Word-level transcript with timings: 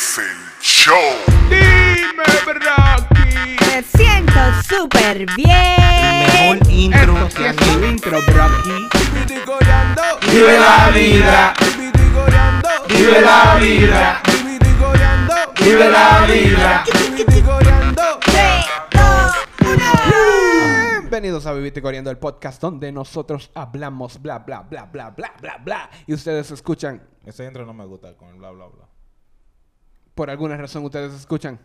Es 0.00 0.16
el 0.16 0.24
show. 0.62 0.96
Dime, 1.50 2.24
Rocky. 2.46 3.56
Me 3.66 3.82
siento 3.82 4.40
súper 4.66 5.26
bien. 5.36 6.56
Mejor 6.56 6.70
intro 6.70 7.26
Esto 7.26 7.36
que 7.36 7.48
es 7.50 7.56
tu 7.56 7.84
intro, 7.84 8.20
Rocky. 8.28 8.88
Vive 10.32 10.58
la 10.58 10.90
vida. 10.94 11.54
Vive 12.88 13.20
la 13.20 13.56
vida. 13.60 14.22
Vive 15.62 15.90
la 15.90 16.26
vida. 16.26 16.84
Bienvenidos 21.00 21.44
a 21.44 21.52
Vivite 21.52 21.82
Corriendo, 21.82 22.10
el 22.10 22.16
podcast 22.16 22.62
donde 22.62 22.90
nosotros 22.90 23.50
hablamos 23.54 24.22
bla 24.22 24.38
bla 24.38 24.62
bla 24.62 24.86
bla 24.86 25.10
bla 25.10 25.34
bla 25.42 25.58
bla 25.62 25.90
y 26.06 26.14
ustedes 26.14 26.50
escuchan. 26.52 27.02
Ese 27.26 27.44
intro 27.44 27.66
no 27.66 27.74
me 27.74 27.84
gusta 27.84 28.16
con 28.16 28.30
el 28.30 28.36
bla 28.36 28.50
bla 28.50 28.66
bla. 28.68 28.89
Por 30.20 30.28
alguna 30.28 30.54
razón 30.54 30.84
ustedes 30.84 31.14
escuchan 31.14 31.58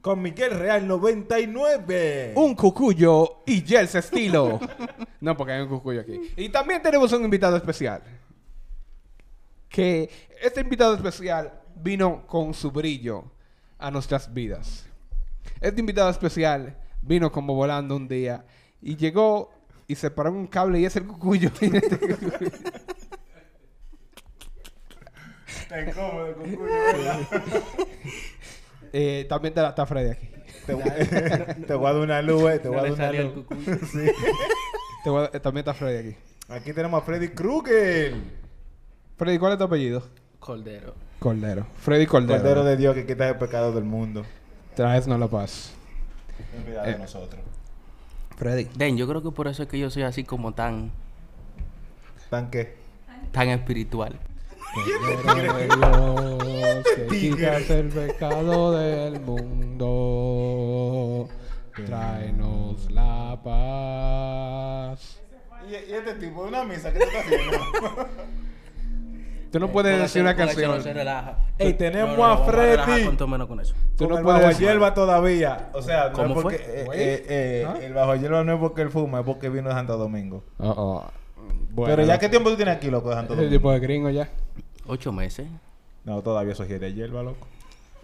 Con 0.00 0.22
Miguel 0.22 0.58
Real 0.58 0.88
99. 0.88 2.32
un 2.34 2.54
cucuyo 2.54 3.42
y 3.44 3.60
Jels 3.60 3.96
estilo. 3.96 4.58
no, 5.20 5.36
porque 5.36 5.52
hay 5.52 5.60
un 5.60 5.68
cucuyo 5.68 6.00
aquí. 6.00 6.18
Y 6.38 6.48
también 6.48 6.80
tenemos 6.80 7.12
un 7.12 7.22
invitado 7.22 7.58
especial. 7.58 8.02
Que 9.68 10.08
este 10.40 10.62
invitado 10.62 10.94
especial 10.94 11.52
vino 11.76 12.26
con 12.26 12.54
su 12.54 12.70
brillo 12.70 13.24
a 13.78 13.90
nuestras 13.90 14.32
vidas. 14.32 14.86
Este 15.60 15.80
invitado 15.80 16.08
especial 16.08 16.78
vino 17.02 17.30
como 17.30 17.54
volando 17.54 17.94
un 17.94 18.08
día 18.08 18.42
y 18.80 18.96
llegó 18.96 19.50
y 19.86 19.96
se 19.96 20.10
paró 20.10 20.32
un 20.32 20.46
cable 20.46 20.80
y 20.80 20.86
es 20.86 20.96
el 20.96 21.06
cucuyo. 21.06 21.50
Está 25.70 25.82
incómodo, 25.88 26.34
con 26.34 26.46
Eh, 28.92 29.24
también 29.28 29.52
está, 29.52 29.68
está 29.68 29.86
Freddy 29.86 30.10
aquí. 30.10 30.28
te, 30.66 30.74
voy- 30.74 30.82
te 31.66 31.74
voy 31.74 31.86
a 31.86 31.92
dar 31.92 32.02
una 32.02 32.22
luz, 32.22 32.50
eh, 32.50 32.58
te 32.58 32.68
voy 32.68 32.78
a 32.78 32.82
dar 32.82 32.92
una 32.92 33.12
luz. 33.12 33.44
Sí. 33.92 34.10
Te 35.04 35.10
voy 35.10 35.24
a- 35.26 35.30
eh, 35.32 35.38
también 35.40 35.60
está 35.62 35.74
Freddy 35.74 36.08
aquí. 36.08 36.18
Aquí 36.48 36.72
tenemos 36.72 37.00
a 37.00 37.04
Freddy 37.06 37.28
Krueger. 37.28 38.14
Freddy, 39.16 39.38
¿cuál 39.38 39.52
es 39.52 39.58
tu 39.58 39.64
apellido? 39.64 40.02
Cordero. 40.40 40.94
Cordero. 41.20 41.66
Freddy 41.76 42.06
Cordero. 42.06 42.40
Cordero 42.40 42.64
de 42.64 42.76
Dios 42.76 42.94
que 42.96 43.06
quita 43.06 43.28
el 43.28 43.36
pecado 43.36 43.70
del 43.72 43.84
mundo. 43.84 44.24
Traes 44.74 45.06
no 45.06 45.16
la 45.18 45.28
paz. 45.28 45.72
Ten 46.52 46.62
cuidado 46.64 46.86
de 46.86 46.92
Eh. 46.92 46.98
nosotros. 46.98 47.40
Freddy. 48.36 48.64
Den, 48.74 48.96
yo 48.96 49.06
creo 49.06 49.22
que 49.22 49.30
por 49.30 49.46
eso 49.46 49.62
es 49.62 49.68
que 49.68 49.78
yo 49.78 49.88
soy 49.90 50.02
así 50.02 50.24
como 50.24 50.52
tan, 50.52 50.90
¿Tan 52.28 52.50
qué? 52.50 52.74
tan 53.30 53.48
espiritual. 53.50 54.18
De 54.76 54.82
Dios, 55.66 56.84
que 56.84 57.06
quitas 57.08 57.70
el 57.70 57.88
pecado 57.88 58.72
del 58.72 59.20
mundo. 59.20 59.88
Tráenos 61.86 62.90
la 62.90 63.38
paz. 63.42 65.20
¿Y, 65.68 65.72
y 65.90 65.94
este 65.94 66.14
tipo? 66.14 66.42
¿Una 66.42 66.64
misa? 66.64 66.92
¿Qué 66.92 66.98
te 67.00 67.04
está 67.06 67.20
haciendo? 67.20 67.58
Tú 69.50 69.58
no 69.58 69.68
puedes 69.72 69.98
decir 70.00 70.22
una 70.22 70.36
canción. 70.36 70.76
No 70.76 70.80
se 70.80 70.92
relaja. 70.92 71.38
Ey, 71.58 71.72
tenemos 71.74 72.16
No, 72.16 72.24
no, 72.24 72.32
a 72.32 72.38
Freddy. 72.44 73.04
Con 73.04 73.16
todo 73.16 73.26
menos 73.28 73.48
con 73.48 73.58
eso. 73.60 73.74
Tú 73.96 74.04
Con 74.04 74.10
no 74.10 74.18
el 74.18 74.24
puedes 74.24 74.42
bajo 74.42 74.58
hierba 74.60 74.94
todavía. 74.94 75.70
O 75.72 75.82
sea, 75.82 76.10
no 76.10 76.12
¿Cómo 76.14 76.36
es 76.36 76.42
porque, 76.42 76.58
fue? 76.86 76.96
eh, 76.96 77.14
eh, 77.14 77.24
eh, 77.28 77.66
¿Ah? 77.68 77.74
el 77.82 77.92
bajo 77.94 78.14
hierba 78.14 78.44
no 78.44 78.52
es 78.54 78.60
porque 78.60 78.82
él 78.82 78.90
fuma, 78.90 79.18
es 79.20 79.26
porque 79.26 79.48
vino 79.48 79.68
de 79.68 79.74
Santo 79.74 79.96
Domingo. 79.98 80.44
Oh, 80.58 80.68
oh. 80.76 81.04
Bueno, 81.72 81.96
Pero 81.96 82.06
ya, 82.06 82.18
¿qué 82.18 82.28
tiempo 82.28 82.50
tú 82.50 82.56
tienes 82.56 82.76
aquí, 82.76 82.90
loco, 82.90 83.08
de 83.10 83.16
Santo 83.16 83.34
Domingo? 83.34 83.52
tipo 83.56 83.72
de 83.72 83.80
gringo 83.80 84.10
ya. 84.10 84.28
Ocho 84.90 85.12
meses. 85.12 85.46
No, 86.04 86.20
todavía 86.22 86.54
soy 86.54 86.66
de 86.68 86.92
hierba, 86.92 87.22
loco. 87.22 87.46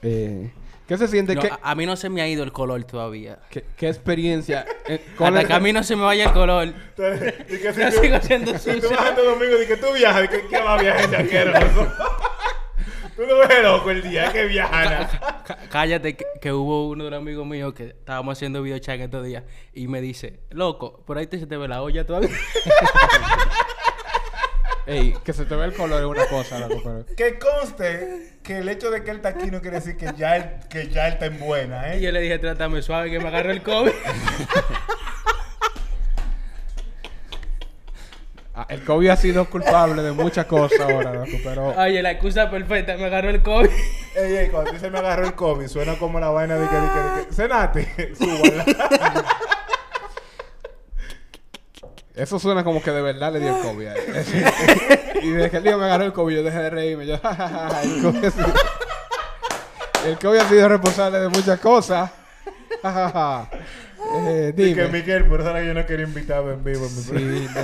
Eh, 0.03 0.51
¿Qué 0.87 0.97
se 0.97 1.09
siente? 1.09 1.35
No, 1.35 1.41
¿Qué, 1.41 1.49
a, 1.49 1.59
a 1.63 1.75
mí 1.75 1.85
no 1.85 1.97
se 1.97 2.09
me 2.09 2.23
ha 2.23 2.29
ido 2.29 2.45
el 2.45 2.53
color 2.53 2.85
todavía. 2.85 3.41
qué, 3.51 3.65
qué 3.77 3.89
experiencia? 3.89 4.65
Eh, 4.87 5.05
¿cuál 5.19 5.31
Hasta 5.35 5.41
es- 5.43 5.47
que 5.49 5.53
a 5.55 5.59
mí 5.61 5.73
no 5.73 5.83
se 5.83 5.97
me 5.97 6.03
vaya 6.05 6.27
el 6.27 6.33
color. 6.33 6.69
Y 6.69 7.57
que 7.59 7.73
si 7.75 7.81
Yo 7.81 7.91
tú- 7.91 8.01
sigo 8.03 8.19
siendo 8.21 8.59
Si 8.59 8.71
tú 8.71 8.83
sucio. 8.83 8.91
vas 8.91 9.01
a 9.01 9.07
Santo 9.07 9.25
Domingo 9.25 9.61
y 9.63 9.67
que 9.67 9.77
tú 9.79 9.87
viajas, 9.93 10.29
¿qué 10.29 10.59
va 10.61 10.75
a 10.75 10.81
viajar 10.83 11.05
ese 11.07 11.17
asqueroso? 11.17 11.93
Tú 13.17 13.23
no 13.27 13.39
ves 13.39 13.63
loco 13.63 13.91
el 13.91 14.03
día 14.03 14.31
que 14.31 14.45
viajan. 14.45 15.09
Cá- 15.47 15.59
Cállate, 15.71 16.17
que, 16.19 16.27
que 16.39 16.53
hubo 16.53 16.87
uno 16.89 17.05
de 17.05 17.11
los 17.13 17.19
amigos 17.19 17.47
míos 17.47 17.73
que 17.73 17.85
estábamos 17.87 18.37
haciendo 18.37 18.61
videochat 18.63 19.01
estos 19.01 19.25
días 19.25 19.43
y 19.73 19.89
me 19.89 20.03
dice, 20.03 20.41
loco, 20.51 21.03
por 21.07 21.17
ahí 21.17 21.27
te, 21.27 21.39
se 21.39 21.47
te 21.47 21.57
ve 21.57 21.67
la 21.67 21.81
olla 21.81 22.05
todavía. 22.05 22.29
Ey, 24.87 25.15
que 25.25 25.33
se 25.33 25.45
te 25.47 25.57
ve 25.57 25.65
el 25.65 25.73
color 25.75 26.01
es 26.01 26.07
una 26.07 26.27
cosa, 26.27 26.61
loco, 26.61 26.81
pero... 26.85 27.07
Que 27.17 27.39
conste 27.41 28.39
que 28.45 28.59
el 28.59 28.69
hecho 28.69 28.89
de 28.93 29.03
que 29.03 29.11
él 29.11 29.17
está 29.17 29.31
aquí 29.31 29.51
no 29.51 29.61
quiere 29.61 29.79
decir 29.79 29.97
que 29.97 30.13
ya 30.17 30.37
él, 30.37 30.45
que 30.71 30.89
ya 30.89 31.09
él 31.09 31.15
está 31.15 31.27
en 31.27 31.41
buena, 31.41 31.95
y 31.95 31.99
¿eh? 31.99 32.03
yo 32.03 32.13
le 32.13 32.21
dije, 32.21 32.39
trátame 32.39 32.81
suave 32.83 33.11
que 33.11 33.19
me 33.19 33.27
agarró 33.27 33.51
el 33.51 33.63
COVID. 33.63 33.91
Ah, 38.59 38.67
el 38.71 38.85
COVID 38.85 39.09
ha 39.11 39.17
sido 39.17 39.45
culpable 39.51 40.01
de 40.01 40.13
muchas 40.13 40.47
cosas 40.47 40.81
ahora, 40.81 41.13
loco, 41.13 41.37
pero... 41.45 41.75
Oye, 41.77 42.01
la 42.01 42.13
excusa 42.13 42.51
perfecta, 42.51 42.97
me 42.97 43.05
agarró 43.05 43.29
el 43.29 43.43
COVID. 43.43 43.69
Ey, 44.15 44.35
ey, 44.35 44.49
cuando 44.49 44.73
dice 44.73 44.89
me 44.89 44.99
agarró 44.99 45.27
el 45.27 45.35
COVID, 45.35 45.67
suena 45.67 45.99
como 45.99 46.19
la 46.19 46.31
vaina 46.31 46.55
de 46.55 46.67
que, 46.67 46.75
de 46.75 46.89
que, 46.89 47.21
de 47.21 47.27
que 47.27 47.35
cenate, 47.35 48.15
súbala. 48.19 48.65
Eso 52.17 52.39
suena 52.39 52.65
como 52.65 52.83
que 52.83 52.91
de 52.91 53.03
verdad 53.03 53.31
le 53.33 53.41
dio 53.41 53.55
el 53.55 53.63
COVID 53.63 53.89
y 55.23 55.31
desde 55.31 55.51
que 55.51 55.57
el 55.59 55.63
día 55.63 55.77
me 55.77 55.85
agarró 55.85 56.05
el 56.05 56.13
COVID, 56.15 56.37
yo 56.37 56.43
dejé 56.43 56.59
de 56.59 56.71
reírme. 56.71 57.07
Yo, 57.07 57.19
"Ja, 57.23 57.83
el 57.83 58.03
COVID 58.03 58.25
ha 58.25 58.31
sido... 58.31 58.47
El 60.07 60.19
COVID 60.19 60.39
ha 60.39 60.49
sido 60.49 60.69
responsable 60.69 61.19
de 61.21 61.29
muchas 61.29 61.61
cosas. 61.61 62.11
Eh, 62.85 64.53
Y 64.57 64.57
que 64.57 64.83
dime. 64.85 64.89
Miguel, 64.89 65.25
por 65.27 65.41
eso 65.41 65.61
yo 65.61 65.75
no 65.75 65.85
quería 65.85 66.07
invitarme 66.07 66.53
en 66.55 66.65
vivo. 66.65 66.87
en 66.87 66.95
mi 66.95 67.03
Sí, 67.03 67.49
no. 67.55 67.61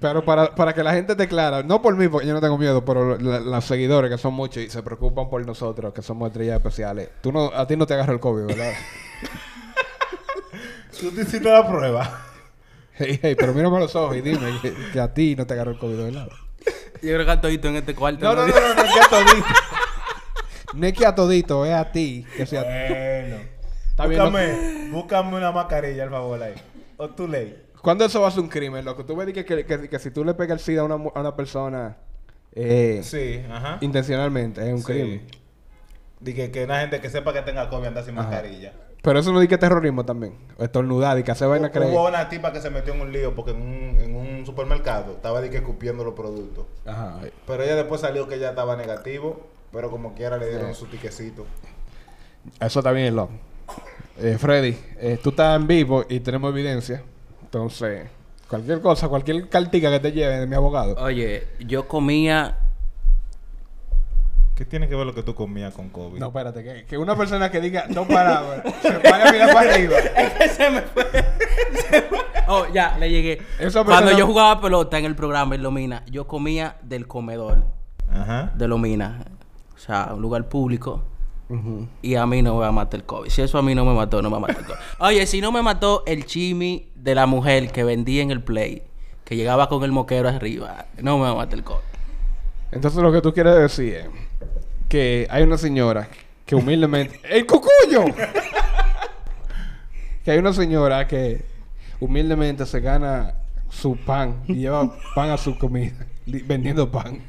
Pero 0.00 0.24
para, 0.24 0.52
para 0.54 0.72
que 0.74 0.82
la 0.82 0.92
gente 0.94 1.14
te 1.14 1.28
clara, 1.28 1.62
no 1.62 1.80
por 1.80 1.94
mí, 1.96 2.08
porque 2.08 2.26
yo 2.26 2.34
no 2.34 2.40
tengo 2.40 2.58
miedo, 2.58 2.84
pero 2.84 3.16
la- 3.18 3.38
los 3.38 3.64
seguidores 3.64 4.10
que 4.10 4.18
son 4.18 4.34
muchos 4.34 4.62
y 4.62 4.68
se 4.68 4.82
preocupan 4.82 5.30
por 5.30 5.46
nosotros, 5.46 5.92
que 5.94 6.02
somos 6.02 6.28
estrellas 6.28 6.56
especiales. 6.56 7.08
Tú 7.20 7.30
no, 7.30 7.52
a 7.54 7.66
ti 7.68 7.76
no 7.76 7.86
te 7.86 7.94
agarra 7.94 8.12
el 8.14 8.18
COVID, 8.20 8.46
¿verdad? 8.46 8.72
Tú 11.00 11.10
te 11.10 11.22
hiciste 11.22 11.50
la 11.50 11.66
prueba. 11.66 12.22
hey, 12.94 13.18
hey, 13.22 13.34
pero 13.38 13.52
mírame 13.54 13.76
a 13.76 13.80
los 13.80 13.94
ojos 13.96 14.16
y 14.16 14.20
dime 14.20 14.58
que, 14.60 14.72
que 14.92 15.00
a 15.00 15.12
ti 15.12 15.34
no 15.36 15.46
te 15.46 15.54
agarra 15.54 15.72
el 15.72 15.78
COVID, 15.78 15.96
¿verdad? 15.96 16.28
Yo 17.02 17.14
creo 17.14 17.24
que 17.24 17.30
a 17.30 17.40
todito 17.40 17.68
en 17.68 17.76
este 17.76 17.94
cuarto. 17.94 18.24
No, 18.24 18.34
no, 18.34 18.46
no, 18.46 18.54
no, 18.54 18.74
no 18.74 18.82
es 18.82 18.92
que 18.92 19.00
a 19.00 19.08
todito. 19.08 19.46
No 20.74 20.86
es 20.86 20.94
que 20.94 21.04
a 21.04 21.14
todito, 21.14 21.66
es 21.66 21.72
a 21.74 21.92
ti. 21.92 22.24
Que 22.34 22.46
sea... 22.46 22.62
Bueno. 22.62 23.36
Está 23.90 24.06
bien, 24.06 24.22
búscame, 24.22 24.88
búscame 24.90 25.36
una 25.36 25.52
mascarilla, 25.52 26.04
al 26.04 26.08
favor, 26.10 26.42
ahí. 26.42 26.54
O 26.96 27.10
tu 27.10 27.28
ley. 27.28 27.62
¿Cuándo 27.82 28.06
eso 28.06 28.22
va 28.22 28.28
a 28.28 28.30
ser 28.30 28.40
un 28.40 28.48
crimen, 28.48 28.82
loco? 28.82 29.04
Tú 29.04 29.14
ves 29.14 29.30
que, 29.34 29.44
que, 29.44 29.66
que- 29.66 29.88
que 29.90 29.98
si 29.98 30.10
tú 30.10 30.24
le 30.24 30.32
pegas 30.32 30.60
el 30.60 30.64
SIDA 30.64 30.80
a 30.80 30.84
una, 30.84 30.94
a 30.94 31.20
una 31.20 31.36
persona 31.36 31.98
eh, 32.54 33.00
Sí, 33.04 33.42
ajá. 33.50 33.76
intencionalmente, 33.82 34.62
es 34.66 34.72
un 34.72 34.78
Sí. 34.78 34.84
crimen. 34.86 35.26
Dije 36.20 36.50
que 36.50 36.64
una 36.64 36.80
gente 36.80 37.00
que 37.02 37.10
sepa 37.10 37.34
que 37.34 37.42
tenga 37.42 37.68
COVID 37.68 37.88
anda 37.88 38.02
sin 38.02 38.16
Ajá. 38.18 38.28
mascarilla. 38.30 38.72
Pero 39.02 39.18
eso 39.18 39.32
no 39.32 39.40
dice 39.40 39.48
que 39.48 39.58
terrorismo 39.58 40.04
también. 40.04 40.34
Estornudar 40.58 41.18
y 41.18 41.24
que 41.24 41.32
hace 41.32 41.44
vaina 41.44 41.72
creer. 41.72 41.92
Hubo 41.92 42.08
una 42.08 42.28
tipa 42.28 42.52
que 42.52 42.60
se 42.60 42.70
metió 42.70 42.94
en 42.94 43.00
un 43.00 43.12
lío 43.12 43.34
porque 43.34 43.50
en 43.50 43.60
un, 43.60 44.00
en 44.00 44.14
un 44.14 44.46
supermercado 44.46 45.14
estaba 45.14 45.42
que 45.42 45.56
escupiendo 45.56 46.04
los 46.04 46.14
productos. 46.14 46.66
Ajá. 46.86 47.18
Pero 47.46 47.62
ella 47.64 47.74
después 47.74 48.00
salió 48.00 48.28
que 48.28 48.36
ella 48.36 48.50
estaba 48.50 48.76
negativo, 48.76 49.44
pero 49.72 49.90
como 49.90 50.14
quiera 50.14 50.38
le 50.38 50.48
dieron 50.48 50.72
su 50.74 50.86
tiquecito. 50.86 51.44
Eso 52.60 52.80
también, 52.80 53.16
loco. 53.16 53.32
Eh, 54.18 54.36
Freddy, 54.38 54.78
eh, 54.98 55.18
tú 55.20 55.30
estás 55.30 55.56
en 55.56 55.66
vivo 55.66 56.04
y 56.08 56.20
tenemos 56.20 56.52
evidencia. 56.52 57.02
Entonces, 57.42 58.08
cualquier 58.48 58.80
cosa, 58.80 59.08
cualquier 59.08 59.48
cartica 59.48 59.90
que 59.90 59.98
te 59.98 60.12
lleve 60.12 60.38
de 60.38 60.46
mi 60.46 60.54
abogado. 60.54 60.94
Oye, 61.02 61.48
yo 61.58 61.88
comía... 61.88 62.56
¿Qué 64.62 64.66
tiene 64.66 64.88
que 64.88 64.94
ver 64.94 65.04
lo 65.04 65.12
que 65.12 65.24
tú 65.24 65.34
comías 65.34 65.74
con 65.74 65.88
COVID? 65.88 66.20
No, 66.20 66.28
espérate, 66.28 66.62
que, 66.62 66.84
que 66.84 66.96
una 66.96 67.16
persona 67.16 67.50
que 67.50 67.60
diga 67.60 67.84
dos 67.88 68.06
palabras 68.06 68.62
se 68.80 68.96
vaya 68.98 69.28
a 69.28 69.32
mirar 69.32 69.52
para 69.52 69.74
arriba. 69.74 69.96
Es 70.16 70.32
que 70.34 70.48
se 70.50 70.70
me 70.70 70.82
fue. 70.82 71.04
Se 71.90 72.02
fue. 72.08 72.18
Oh, 72.46 72.66
ya, 72.72 72.96
le 72.96 73.10
llegué. 73.10 73.42
Cuando 73.84 74.16
yo 74.16 74.24
jugaba 74.24 74.60
pelota 74.60 75.00
en 75.00 75.04
el 75.06 75.16
programa 75.16 75.56
en 75.56 75.64
Lomina, 75.64 76.04
yo 76.08 76.28
comía 76.28 76.76
del 76.80 77.08
comedor 77.08 77.64
Ajá. 78.08 78.52
de 78.54 78.68
Lomina. 78.68 79.24
O 79.74 79.78
sea, 79.78 80.12
un 80.14 80.22
lugar 80.22 80.48
público. 80.48 81.02
Y 82.00 82.14
a 82.14 82.24
mí 82.24 82.40
no 82.40 82.54
me 82.54 82.60
va 82.60 82.68
a 82.68 82.72
matar 82.72 83.00
el 83.00 83.04
COVID. 83.04 83.30
Si 83.30 83.42
eso 83.42 83.58
a 83.58 83.62
mí 83.62 83.74
no 83.74 83.84
me 83.84 83.94
mató, 83.94 84.22
no 84.22 84.30
me 84.30 84.34
va 84.34 84.38
a 84.38 84.40
matar 84.42 84.58
el 84.60 84.66
COVID. 84.66 84.78
Oye, 85.00 85.26
si 85.26 85.40
no 85.40 85.50
me 85.50 85.62
mató 85.62 86.04
el 86.06 86.24
chimi 86.24 86.92
de 86.94 87.16
la 87.16 87.26
mujer 87.26 87.72
que 87.72 87.82
vendía 87.82 88.22
en 88.22 88.30
el 88.30 88.44
Play, 88.44 88.84
que 89.24 89.34
llegaba 89.34 89.68
con 89.68 89.82
el 89.82 89.90
moquero 89.90 90.28
arriba, 90.28 90.86
no 90.98 91.18
me 91.18 91.24
va 91.24 91.30
a 91.30 91.34
matar 91.34 91.58
el 91.58 91.64
COVID. 91.64 91.80
Entonces, 92.70 93.02
lo 93.02 93.10
que 93.10 93.20
tú 93.20 93.34
quieres 93.34 93.56
decir 93.56 93.94
es 93.96 94.06
que 94.92 95.26
hay 95.30 95.42
una 95.42 95.56
señora 95.56 96.06
que 96.44 96.54
humildemente. 96.54 97.18
¡El 97.30 97.46
cucuyo! 97.46 98.04
que 100.22 100.30
hay 100.30 100.36
una 100.38 100.52
señora 100.52 101.08
que 101.08 101.46
humildemente 101.98 102.66
se 102.66 102.78
gana 102.80 103.32
su 103.70 103.96
pan 103.96 104.42
y 104.46 104.56
lleva 104.56 104.92
pan 105.14 105.30
a 105.30 105.38
su 105.38 105.56
comida, 105.56 106.06
vendiendo 106.26 106.90
pan. 106.90 107.20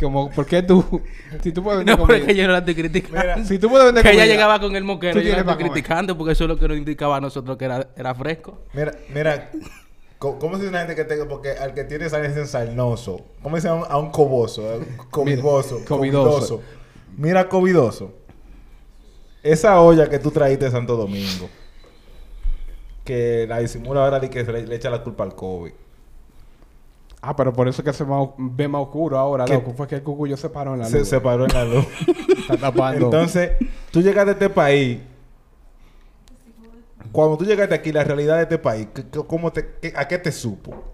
Como, 0.00 0.28
¿por 0.28 0.44
qué 0.44 0.60
tú? 0.60 1.02
Si 1.40 1.52
tú 1.52 1.62
puedes 1.62 1.78
vender 1.78 1.96
No, 1.96 2.04
porque 2.04 2.18
comida. 2.22 2.36
yo 2.36 2.46
no 2.48 2.52
la 2.54 2.58
estoy 2.58 2.74
criticando. 2.74 3.20
Mira, 3.20 3.44
Si 3.44 3.60
tú 3.60 3.68
puedes 3.70 3.86
vender 3.86 4.02
que 4.02 4.10
ella 4.10 4.26
llegaba 4.26 4.58
con 4.58 4.74
el 4.74 4.82
moquero 4.82 5.20
yo 5.20 5.32
la 5.34 5.38
estoy 5.38 5.68
criticando 5.68 6.18
porque 6.18 6.32
eso 6.32 6.44
es 6.44 6.48
lo 6.48 6.58
que 6.58 6.66
nos 6.66 6.76
indicaba 6.76 7.18
a 7.18 7.20
nosotros 7.20 7.56
que 7.56 7.64
era, 7.66 7.90
era 7.96 8.12
fresco. 8.12 8.64
Mira, 8.74 8.92
mira, 9.14 9.52
co- 10.32 10.38
¿cómo 10.38 10.54
se 10.56 10.62
dice 10.62 10.70
una 10.70 10.80
gente 10.80 10.94
que 10.94 11.04
tenga? 11.04 11.26
Porque 11.26 11.50
al 11.52 11.74
que 11.74 11.84
tiene 11.84 12.08
sangre 12.08 12.40
es 12.40 12.50
sarnoso. 12.50 13.20
¿Cómo 13.42 13.58
se 13.60 13.68
llama? 13.68 13.86
A 13.86 13.98
un 13.98 14.10
coboso, 14.10 14.68
a 14.70 14.76
un 14.76 14.84
covidoso. 15.10 15.76
Mira, 15.78 15.86
covidoso. 15.88 16.60
Mira, 17.16 17.48
covidoso. 17.48 18.12
Esa 19.42 19.80
olla 19.80 20.08
que 20.08 20.18
tú 20.18 20.30
traíste 20.30 20.64
de 20.66 20.70
Santo 20.72 20.96
Domingo, 20.96 21.48
que 23.04 23.46
la 23.48 23.58
disimula 23.60 24.04
ahora 24.04 24.24
y 24.24 24.28
que 24.28 24.44
se 24.44 24.52
le, 24.52 24.66
le 24.66 24.74
echa 24.76 24.90
la 24.90 25.02
culpa 25.02 25.22
al 25.24 25.34
COVID. 25.34 25.72
Ah, 27.22 27.34
pero 27.34 27.52
por 27.52 27.66
eso 27.68 27.80
es 27.82 27.84
que 27.86 27.92
se 27.92 28.04
va- 28.04 28.32
ve 28.36 28.68
más 28.68 28.82
oscuro 28.82 29.18
ahora, 29.18 29.44
¿Qué? 29.44 29.54
loco. 29.54 29.72
Fue 29.76 29.86
que 29.88 29.96
el 29.96 30.02
cucuyo 30.02 30.36
se 30.36 30.48
paró 30.48 30.74
en 30.74 30.80
la 30.80 30.86
Se, 30.86 30.98
luz. 31.00 31.08
se 31.08 31.20
paró 31.20 31.44
en 31.44 31.52
la 31.52 31.64
luz. 31.64 31.86
Está 32.40 32.56
tapando. 32.56 33.06
Entonces, 33.06 33.52
tú 33.90 34.00
llegaste 34.02 34.30
a 34.30 34.32
este 34.34 34.50
país. 34.50 34.98
Cuando 37.16 37.38
tú 37.38 37.46
llegaste 37.46 37.74
aquí, 37.74 37.92
la 37.92 38.04
realidad 38.04 38.36
de 38.36 38.42
este 38.42 38.58
país, 38.58 38.88
¿qué- 38.94 39.02
qué- 39.10 39.24
cómo 39.26 39.50
te, 39.50 39.66
qué- 39.80 39.94
¿a 39.96 40.06
qué 40.06 40.18
te 40.18 40.30
supo? 40.30 40.84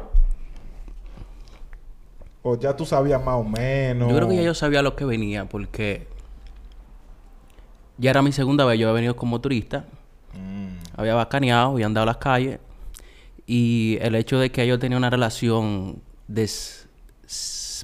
O 2.43 2.57
ya 2.57 2.77
tú 2.77 2.87
sabías 2.87 3.21
más 3.25 3.35
o 3.35 3.43
menos. 3.43 4.09
Yo 4.09 4.15
creo 4.17 4.29
que 4.29 4.37
ya 4.37 4.43
yo 4.43 4.55
sabía 4.55 4.83
lo 4.83 4.95
que 4.95 5.05
venía 5.05 5.47
porque 5.49 6.07
ya 7.99 8.11
era 8.11 8.23
mi 8.23 8.31
segunda 8.31 8.65
vez. 8.65 8.79
Yo 8.79 8.87
había 8.87 8.95
venido 8.95 9.17
como 9.17 9.41
turista, 9.41 9.85
Mm. 10.35 10.77
había 10.97 11.15
bacaneado, 11.17 11.71
había 11.73 11.87
andado 11.87 12.05
a 12.05 12.07
las 12.07 12.19
calles 12.19 12.61
y 13.45 13.99
el 14.01 14.15
hecho 14.15 14.39
de 14.39 14.53
que 14.53 14.65
yo 14.65 14.79
tenía 14.79 14.99
una 14.99 15.11
relación 15.11 16.03
de 16.29 16.49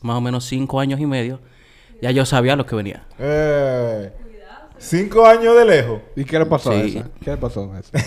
más 0.02 0.16
o 0.16 0.20
menos 0.20 0.44
cinco 0.44 0.78
años 0.78 1.00
y 1.00 1.06
medio, 1.06 1.40
ya 2.00 2.12
yo 2.12 2.24
sabía 2.24 2.54
lo 2.54 2.66
que 2.66 2.76
venía. 2.76 3.04
Eh, 3.18 4.12
cinco 4.78 5.26
años 5.26 5.56
de 5.56 5.64
lejos. 5.64 6.00
¿Y 6.16 6.24
qué 6.24 6.38
le 6.38 6.46
pasó 6.46 6.70
a 6.70 6.74
Sí. 6.82 6.96
esa? 6.98 7.08
¿Qué 7.22 7.30
le 7.30 7.36
pasó 7.36 7.72
a 7.72 7.78
esa? 7.80 7.98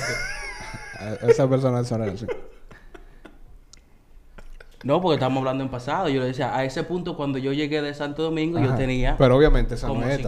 a 0.99 1.27
esa 1.29 1.49
persona 1.49 1.77
de 1.77 1.83
esa 1.83 1.97
relación. 1.97 2.29
No, 4.83 4.99
porque 4.99 5.15
estamos 5.15 5.37
hablando 5.39 5.63
en 5.63 5.69
pasado. 5.69 6.09
Yo 6.09 6.21
le 6.21 6.27
decía, 6.27 6.55
a 6.55 6.63
ese 6.63 6.83
punto 6.83 7.15
cuando 7.15 7.37
yo 7.37 7.53
llegué 7.53 7.81
de 7.81 7.93
Santo 7.93 8.23
Domingo, 8.23 8.59
yo 8.59 8.73
tenía... 8.75 9.15
Pero 9.17 9.37
obviamente 9.37 9.75
esa 9.75 9.87
no 9.87 10.03
es. 10.03 10.21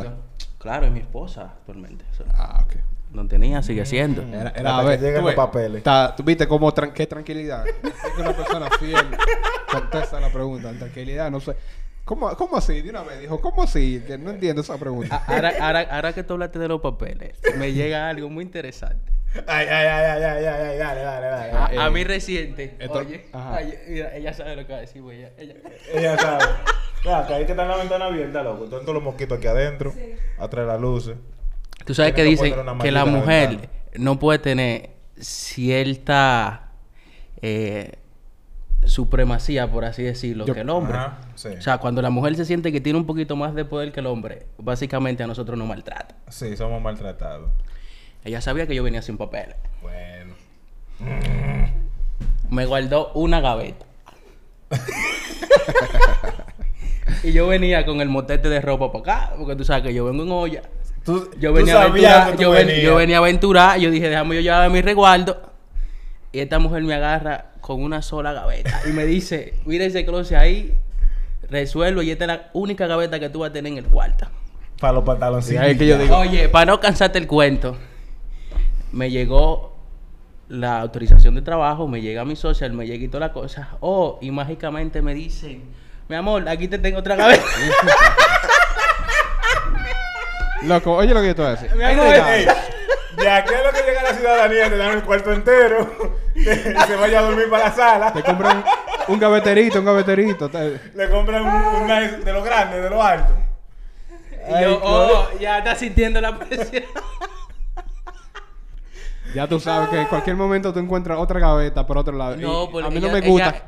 Claro, 0.60 0.86
es 0.86 0.92
mi 0.92 1.00
esposa 1.00 1.54
actualmente. 1.60 2.06
O 2.12 2.16
sea, 2.16 2.25
Ah, 2.36 2.63
ok. 2.63 2.75
no 3.12 3.28
tenía, 3.28 3.62
sigue 3.63 3.86
siendo. 3.86 4.22
Era, 4.22 4.51
era 4.51 4.78
a 4.78 4.84
ver, 4.84 5.00
tú 5.00 5.22
los 5.22 5.34
papeles. 5.36 5.78
está- 5.80 6.16
tú 6.16 6.24
viste 6.24 6.48
cómo 6.48 6.72
tran- 6.74 6.94
qué 6.94 7.06
tranquilidad. 7.07 7.66
Es 7.68 8.13
que 8.16 8.22
una 8.22 8.34
persona 8.34 8.69
fiel 8.80 9.06
contesta 9.72 10.19
la 10.22 10.30
pregunta. 10.30 10.72
Tranquilidad, 10.72 11.30
no 11.31 11.40
sé. 11.40 11.57
¿Cómo, 12.05 12.35
¿Cómo 12.35 12.57
así? 12.57 12.81
De 12.81 12.89
una 12.89 13.01
vez 13.03 13.19
dijo, 13.21 13.39
¿cómo 13.39 13.63
así? 13.63 14.03
Que 14.05 14.17
no 14.17 14.31
entiendo 14.31 14.61
esa 14.61 14.77
pregunta. 14.77 15.23
Ahora, 15.25 15.53
ahora, 15.61 15.81
ahora 15.89 16.13
que 16.13 16.23
tú 16.23 16.33
hablaste 16.33 16.59
de 16.59 16.67
los 16.67 16.81
papeles, 16.81 17.38
me 17.57 17.71
llega 17.71 18.09
algo 18.09 18.29
muy 18.29 18.44
interesante. 18.44 19.11
Ay, 19.47 19.65
ay, 19.67 19.88
ay, 19.88 20.11
ay, 20.11 20.23
ay, 20.23 20.45
ay, 20.45 20.45
ay, 20.45 20.77
dale, 20.77 21.01
dale, 21.01 21.27
dale. 21.27 21.51
A, 21.53 21.69
Eh, 21.73 21.79
a 21.79 21.89
mí 21.89 22.03
reciente. 22.03 22.75
esto- 22.77 23.00
oye, 23.00 23.25
ay, 23.31 23.73
mira, 23.88 24.15
ella 24.15 24.33
sabe 24.33 24.55
lo 24.57 24.67
que 24.67 24.73
va 24.73 24.77
a 24.79 24.81
decir, 24.81 25.01
güey. 25.01 25.21
Ella, 25.21 25.31
ella- 25.38 25.55
Ella 25.94 26.17
sabe. 26.17 26.44
Ya, 27.05 27.25
que 27.27 27.33
ahí 27.33 27.45
que 27.45 27.51
está 27.53 27.65
la 27.65 27.77
ventana 27.77 28.06
abierta, 28.06 28.44
loco. 28.44 28.65
Están 28.65 28.81
todos 28.81 28.94
los 28.95 29.03
mosquitos 29.03 29.38
aquí 29.38 29.47
adentro. 29.47 29.94
Atrás 30.38 30.65
de 30.65 30.71
las 30.71 30.81
luces. 30.81 31.15
Tú 31.85 31.94
sabes 31.94 32.11
que 32.13 32.17
que 32.23 32.29
dicen 32.29 32.53
que 32.81 32.91
la 32.91 33.06
mujer 33.06 33.49
ventana. 33.49 33.69
no 33.97 34.19
puede 34.19 34.39
tener 34.39 34.89
cierta 35.19 36.69
eh, 37.41 37.91
supremacía, 38.88 39.69
por 39.71 39.85
así 39.85 40.03
decirlo, 40.03 40.45
Yo- 40.45 40.53
que 40.53 40.62
el 40.62 40.69
hombre. 40.69 40.97
Ajá, 40.97 41.18
sí. 41.35 41.50
O 41.50 41.62
sea, 41.62 41.77
cuando 41.80 42.01
la 42.01 42.09
mujer 42.09 42.35
se 42.35 42.45
siente 42.45 42.71
que 42.71 42.81
tiene 42.81 42.97
un 43.00 43.06
poquito 43.06 43.35
más 43.35 43.53
de 43.56 43.65
poder 43.65 43.91
que 43.91 44.00
el 44.00 44.06
hombre, 44.07 44.45
básicamente 44.57 45.24
a 45.24 45.27
nosotros 45.27 45.57
nos 45.57 45.68
maltrata. 45.68 46.15
Sí, 46.30 46.56
somos 46.57 46.81
maltratados. 46.81 47.50
Ella 48.24 48.41
sabía 48.41 48.68
que 48.68 48.75
yo 48.75 48.83
venía 48.83 49.01
sin 49.01 49.18
papeles. 49.18 49.56
Bueno. 49.81 50.33
me 52.50 52.65
guardó 52.65 53.12
una 53.13 53.41
gaveta. 53.41 53.85
y 57.24 57.31
yo 57.31 57.47
venía 57.47 57.85
con 57.85 58.01
el 58.01 58.09
motete 58.09 58.50
de 58.50 58.62
ropa 58.62 58.91
para 58.91 59.03
acá, 59.27 59.33
porque 59.38 59.56
tú 59.56 59.63
sabes 59.63 59.83
que 59.83 59.94
yo 59.94 60.06
vengo 60.06 60.24
en 60.24 60.31
olla. 60.31 60.62
Tú, 61.06 61.30
Yo 61.38 61.51
venía 61.51 61.88
ven- 61.88 62.38
yo 62.81 62.95
venía 62.95 63.18
a 63.18 63.19
aventurar, 63.19 63.77
yo 63.77 63.91
dije, 63.91 64.07
déjame 64.07 64.35
yo 64.35 64.41
llevar 64.41 64.69
mi 64.69 64.81
resguardo. 64.81 65.52
Y 66.33 66.39
esta 66.39 66.59
mujer 66.59 66.83
me 66.83 66.94
agarra 66.95 67.45
con 67.62 67.81
una 67.81 68.01
sola 68.01 68.33
gaveta 68.33 68.81
y 68.85 68.89
me 68.91 69.06
dice, 69.06 69.53
mira 69.65 69.85
ese 69.85 70.03
closet 70.03 70.38
ahí, 70.38 70.75
resuelvo 71.50 72.01
y 72.01 72.12
esta 72.12 72.25
es 72.25 72.27
la 72.27 72.50
única 72.53 72.88
gaveta 72.88 73.19
que 73.19 73.30
tú 73.30 73.39
vas 73.39 73.51
a 73.51 73.53
tener 73.53 73.71
en 73.71 73.77
el 73.77 73.85
cuarto. 73.85 74.27
Para 75.56 75.68
los 75.69 75.77
que 75.77 75.88
yo 75.88 75.97
digo- 76.00 76.18
Oye, 76.18 76.50
para 76.50 76.65
no 76.65 76.80
cansarte 76.80 77.19
el 77.19 77.27
cuento, 77.27 77.77
me 78.91 79.12
llegó 79.12 79.77
la 80.50 80.81
autorización 80.81 81.35
de 81.35 81.41
trabajo, 81.44 81.88
me 81.88 82.01
llega 82.01 82.25
mi 82.25 82.35
social, 82.35 82.74
me 82.74 82.85
llega 82.88 83.06
y 83.06 83.07
toda 83.07 83.27
la 83.27 83.33
cosa. 83.33 83.69
Oh, 83.80 84.18
y 84.21 84.31
mágicamente 84.31 85.01
me 85.03 85.13
dicen, 85.13 85.63
mi 86.09 86.15
amor, 86.15 86.50
aquí 86.50 86.68
te 86.68 86.80
tengo 86.80 86.97
otra 87.00 87.15
gaveta. 87.15 87.44
Loco, 90.63 90.94
oye 90.95 91.13
lo 91.13 91.21
que 91.21 91.27
yo 91.27 91.35
te 91.35 91.41
voy 91.41 91.51
a 91.51 91.56
decir. 91.56 91.75
Mi 91.75 91.83
amor, 91.83 92.06
de 92.07 93.30
aquí 93.30 93.53
a 93.53 93.63
lo 93.63 93.71
que 93.71 93.81
llega 93.83 94.03
la 94.03 94.13
ciudadanía 94.13 94.69
te 94.69 94.77
dan 94.77 94.97
el 94.97 95.03
cuarto 95.03 95.31
entero. 95.31 96.18
que 96.74 96.80
se 96.88 96.95
vaya 96.95 97.19
a 97.19 97.22
dormir 97.24 97.50
para 97.50 97.66
la 97.69 97.72
sala. 97.75 98.13
Te 98.13 98.24
compran 98.24 98.57
un, 99.07 99.13
un 99.13 99.19
gaveterito, 99.19 99.80
un 99.80 99.86
gaveterito. 99.86 100.50
te- 100.50 100.80
Le 100.94 101.10
compran 101.10 101.44
un, 101.44 101.81
un 101.84 101.88
de 102.24 102.34
los 102.34 102.44
grandes, 102.44 102.84
de 102.84 102.90
los 102.90 103.04
altos. 103.04 103.36
Y 104.50 104.62
yo, 104.62 104.80
oh, 104.84 105.30
ya 105.40 105.60
estás 105.60 105.80
sintiendo 105.80 106.19
la 106.19 106.38
presión. 106.38 106.84
Ya 109.34 109.48
tú 109.48 109.60
sabes 109.60 109.90
que 109.90 110.00
en 110.01 110.07
cualquier 110.07 110.36
momento 110.36 110.72
tú 110.74 110.80
encuentras 110.80 111.18
otra 111.18 111.40
gaveta 111.40 111.88
por 111.88 111.98
otro 111.98 112.16
lado. 112.16 112.36
No, 112.38 112.69
Y 112.80 112.84
a 112.84 112.90
mí 112.90 113.00
no 113.00 113.10
me 113.10 113.22
gusta. 113.22 113.50
ella- 113.50 113.63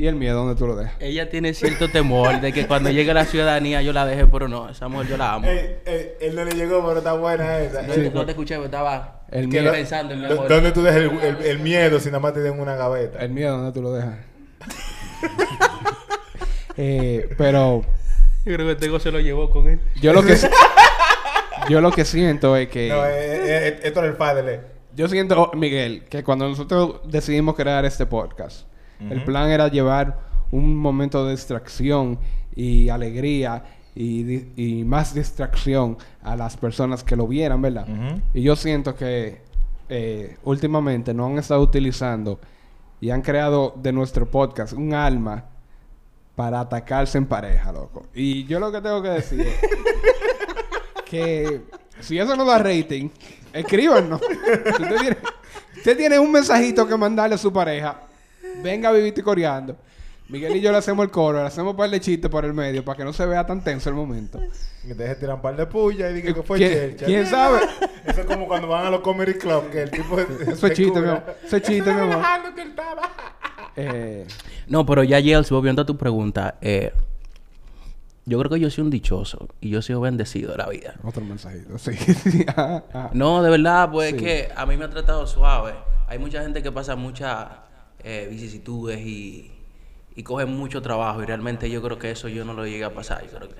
Y 0.00 0.06
el 0.06 0.14
miedo, 0.16 0.38
¿dónde 0.38 0.54
tú 0.58 0.66
lo 0.66 0.76
dejas? 0.76 0.94
Ella 0.98 1.28
tiene 1.28 1.52
cierto 1.52 1.90
temor 1.90 2.40
de 2.40 2.54
que 2.54 2.66
cuando 2.66 2.88
llegue 2.88 3.12
la 3.12 3.26
ciudadanía 3.26 3.82
yo 3.82 3.92
la 3.92 4.06
deje, 4.06 4.26
pero 4.26 4.48
no, 4.48 4.70
esa 4.70 4.88
mujer 4.88 5.08
yo 5.08 5.16
la 5.18 5.34
amo. 5.34 5.46
Ey, 5.46 5.76
ey, 5.84 6.12
él 6.22 6.34
no 6.36 6.42
le 6.42 6.52
llegó, 6.52 6.82
pero 6.86 7.00
está 7.00 7.12
buena 7.12 7.58
esa. 7.58 7.82
no, 7.82 7.92
sí, 7.92 8.00
te, 8.00 8.10
no 8.10 8.24
te 8.24 8.30
escuché, 8.30 8.54
pero 8.54 8.64
estaba 8.64 9.24
El 9.30 9.48
miedo- 9.48 9.70
pensando 9.72 10.14
en 10.14 10.20
mi 10.20 10.24
amor. 10.26 10.48
¿Dónde 10.48 10.72
tú 10.72 10.80
dejas 10.82 11.02
el, 11.02 11.10
el- 11.20 11.44
el 11.44 11.58
miedo 11.58 12.00
si 12.00 12.06
nada 12.06 12.20
más 12.20 12.32
te 12.32 12.40
den 12.40 12.58
una 12.58 12.76
gaveta? 12.76 13.18
El 13.18 13.28
miedo, 13.30 13.58
¿dónde 13.58 13.72
tú 13.72 13.82
lo 13.82 13.92
dejas? 13.92 14.14
eh, 16.78 17.28
pero 17.36 17.84
Yo 18.46 18.54
creo 18.54 18.68
que 18.68 18.76
Tego 18.76 19.00
se 19.00 19.12
lo 19.12 19.20
llevó 19.20 19.50
con 19.50 19.68
él. 19.68 19.80
yo 20.00 20.14
lo 20.14 20.22
que 20.22 20.34
yo 21.68 21.82
lo 21.82 21.92
que 21.92 22.06
siento 22.06 22.56
es 22.56 22.68
que 22.68 22.88
No, 22.88 23.04
eh, 23.04 23.10
eh, 23.12 23.68
eh, 23.68 23.80
esto 23.82 24.00
es 24.02 24.06
el 24.06 24.16
padre. 24.16 24.62
yo 24.94 25.08
siento 25.08 25.50
oh, 25.52 25.56
Miguel 25.56 26.04
que 26.08 26.24
cuando 26.24 26.48
nosotros 26.48 27.00
decidimos 27.04 27.54
crear 27.54 27.84
este 27.84 28.06
podcast 28.06 28.66
el 29.08 29.24
plan 29.24 29.50
era 29.50 29.68
llevar 29.68 30.18
un 30.50 30.76
momento 30.76 31.24
de 31.24 31.32
distracción 31.32 32.18
y 32.54 32.88
alegría 32.88 33.64
y, 33.94 34.82
más 34.84 35.14
distracción 35.14 35.96
a 36.22 36.36
las 36.36 36.56
personas 36.56 37.04
que 37.04 37.16
lo 37.16 37.26
vieran, 37.26 37.62
¿verdad? 37.62 37.86
Y 38.34 38.42
yo 38.42 38.56
siento 38.56 38.94
que 38.94 39.40
eh, 39.88 40.36
últimamente 40.44 41.12
no 41.14 41.26
han 41.26 41.38
estado 41.38 41.60
utilizando 41.62 42.38
y 43.00 43.10
han 43.10 43.22
creado 43.22 43.74
de 43.76 43.92
nuestro 43.92 44.30
podcast 44.30 44.72
un 44.72 44.94
alma 44.94 45.44
para 46.36 46.60
atacarse 46.60 47.18
en 47.18 47.26
pareja, 47.26 47.72
loco. 47.72 48.06
Y 48.14 48.44
yo 48.44 48.60
lo 48.60 48.70
que 48.70 48.80
tengo 48.80 49.02
que 49.02 49.08
decir 49.08 49.40
es 49.40 49.58
que 51.04 51.62
si 52.00 52.18
eso 52.18 52.36
no 52.36 52.44
da 52.44 52.58
rating, 52.58 53.08
escríbanos. 53.52 54.20
Si 54.20 54.82
usted 54.82 54.96
tiene, 55.00 55.16
usted 55.76 55.96
tiene 55.96 56.18
un 56.18 56.32
mensajito 56.32 56.86
que 56.86 56.96
mandarle 56.96 57.34
a 57.34 57.38
su 57.38 57.52
pareja, 57.52 58.00
venga 58.62 58.88
a 58.88 58.92
vivir 58.92 59.14
coreando. 59.22 59.76
Miguel 60.28 60.54
y 60.56 60.60
yo 60.60 60.70
le 60.70 60.78
hacemos 60.78 61.04
el 61.04 61.10
coro, 61.10 61.38
le 61.40 61.46
hacemos 61.48 61.72
un 61.72 61.76
par 61.76 61.90
de 61.90 61.98
chistes 61.98 62.30
por 62.30 62.44
el 62.44 62.54
medio 62.54 62.84
para 62.84 62.98
que 62.98 63.04
no 63.04 63.12
se 63.12 63.26
vea 63.26 63.44
tan 63.44 63.64
tenso 63.64 63.88
el 63.88 63.96
momento. 63.96 64.38
Que 64.86 64.94
te 64.94 65.02
deje 65.02 65.16
tirar 65.16 65.34
un 65.34 65.42
par 65.42 65.56
de 65.56 65.66
pullas 65.66 66.12
y 66.12 66.14
diga 66.14 66.32
que 66.32 66.42
fue 66.44 66.56
¿Quién, 66.58 66.70
Chelcha. 66.72 67.06
quién 67.06 67.26
sabe? 67.26 67.58
Eso 68.06 68.20
es 68.20 68.26
como 68.26 68.46
cuando 68.46 68.68
van 68.68 68.86
a 68.86 68.90
los 68.90 69.00
comedy 69.00 69.34
club, 69.34 69.70
que 69.70 69.82
el 69.82 69.90
tipo... 69.90 70.20
Eso 70.20 70.66
es 70.68 70.72
chiste, 70.74 71.00
mi 71.00 71.08
amor. 71.08 71.36
Eso 71.44 71.56
es 71.56 71.62
chiste, 71.64 71.92
mi 71.92 72.00
amor. 72.00 72.22
Que 72.54 72.62
él 72.62 72.68
estaba. 72.68 73.02
Eh, 73.74 74.26
No, 74.68 74.86
pero 74.86 75.02
ya, 75.02 75.18
Yels, 75.18 75.50
volviendo 75.50 75.82
a 75.82 75.86
tu 75.86 75.96
pregunta, 75.96 76.54
eh, 76.60 76.92
yo 78.24 78.38
creo 78.38 78.50
que 78.50 78.60
yo 78.60 78.70
soy 78.70 78.84
un 78.84 78.90
dichoso 78.90 79.48
y 79.60 79.70
yo 79.70 79.82
soy 79.82 79.96
bendecido 79.96 80.52
de 80.52 80.58
la 80.58 80.68
vida. 80.68 80.94
otro 81.02 81.24
mensajito, 81.24 81.76
sí. 81.76 81.90
ajá, 82.46 82.84
ajá. 82.92 83.10
No, 83.14 83.42
de 83.42 83.50
verdad, 83.50 83.90
pues 83.90 84.10
Sí. 84.10 84.16
es 84.16 84.22
que 84.22 84.48
a 84.54 84.64
mí 84.64 84.76
me 84.76 84.84
ha 84.84 84.90
tratado 84.90 85.26
suave. 85.26 85.72
Hay 86.06 86.20
mucha 86.20 86.40
gente 86.42 86.62
que 86.62 86.70
pasa 86.70 86.94
muchas 86.94 87.48
eh, 88.04 88.28
vicisitudes 88.30 89.00
y, 89.00 89.50
y 90.16 90.22
coge 90.22 90.46
mucho 90.46 90.82
trabajo 90.82 91.22
y 91.22 91.26
realmente 91.26 91.70
yo 91.70 91.82
creo 91.82 91.98
que 91.98 92.10
eso 92.10 92.28
yo 92.28 92.44
no 92.44 92.52
lo 92.54 92.66
llegué 92.66 92.84
a 92.84 92.94
pasar. 92.94 93.22
Yo 93.24 93.36
creo 93.38 93.48
que 93.48 93.56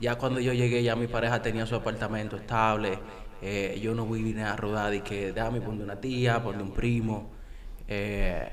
ya 0.00 0.16
cuando 0.16 0.40
yo 0.40 0.52
llegué 0.52 0.82
ya 0.82 0.96
mi 0.96 1.06
pareja 1.06 1.42
tenía 1.42 1.66
su 1.66 1.74
apartamento 1.74 2.36
estable. 2.36 2.98
eh, 3.42 3.78
yo 3.82 3.94
no 3.94 4.06
vine 4.06 4.44
a 4.44 4.54
rodar 4.56 4.92
y 4.94 5.00
que 5.00 5.32
déjame 5.32 5.60
poner 5.60 5.82
una 5.84 5.96
tía, 6.00 6.42
poner 6.42 6.62
un 6.62 6.72
primo. 6.72 7.30
Eh, 7.88 8.48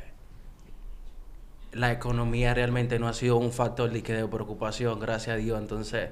la 1.73 1.91
economía 1.91 2.53
realmente 2.53 2.97
no 2.97 3.07
ha 3.07 3.13
sido 3.13 3.37
un 3.37 3.51
factor 3.51 3.91
de, 3.91 4.01
que 4.01 4.13
de 4.13 4.27
preocupación, 4.27 4.99
gracias 4.99 5.35
a 5.35 5.37
Dios. 5.37 5.59
Entonces, 5.59 6.09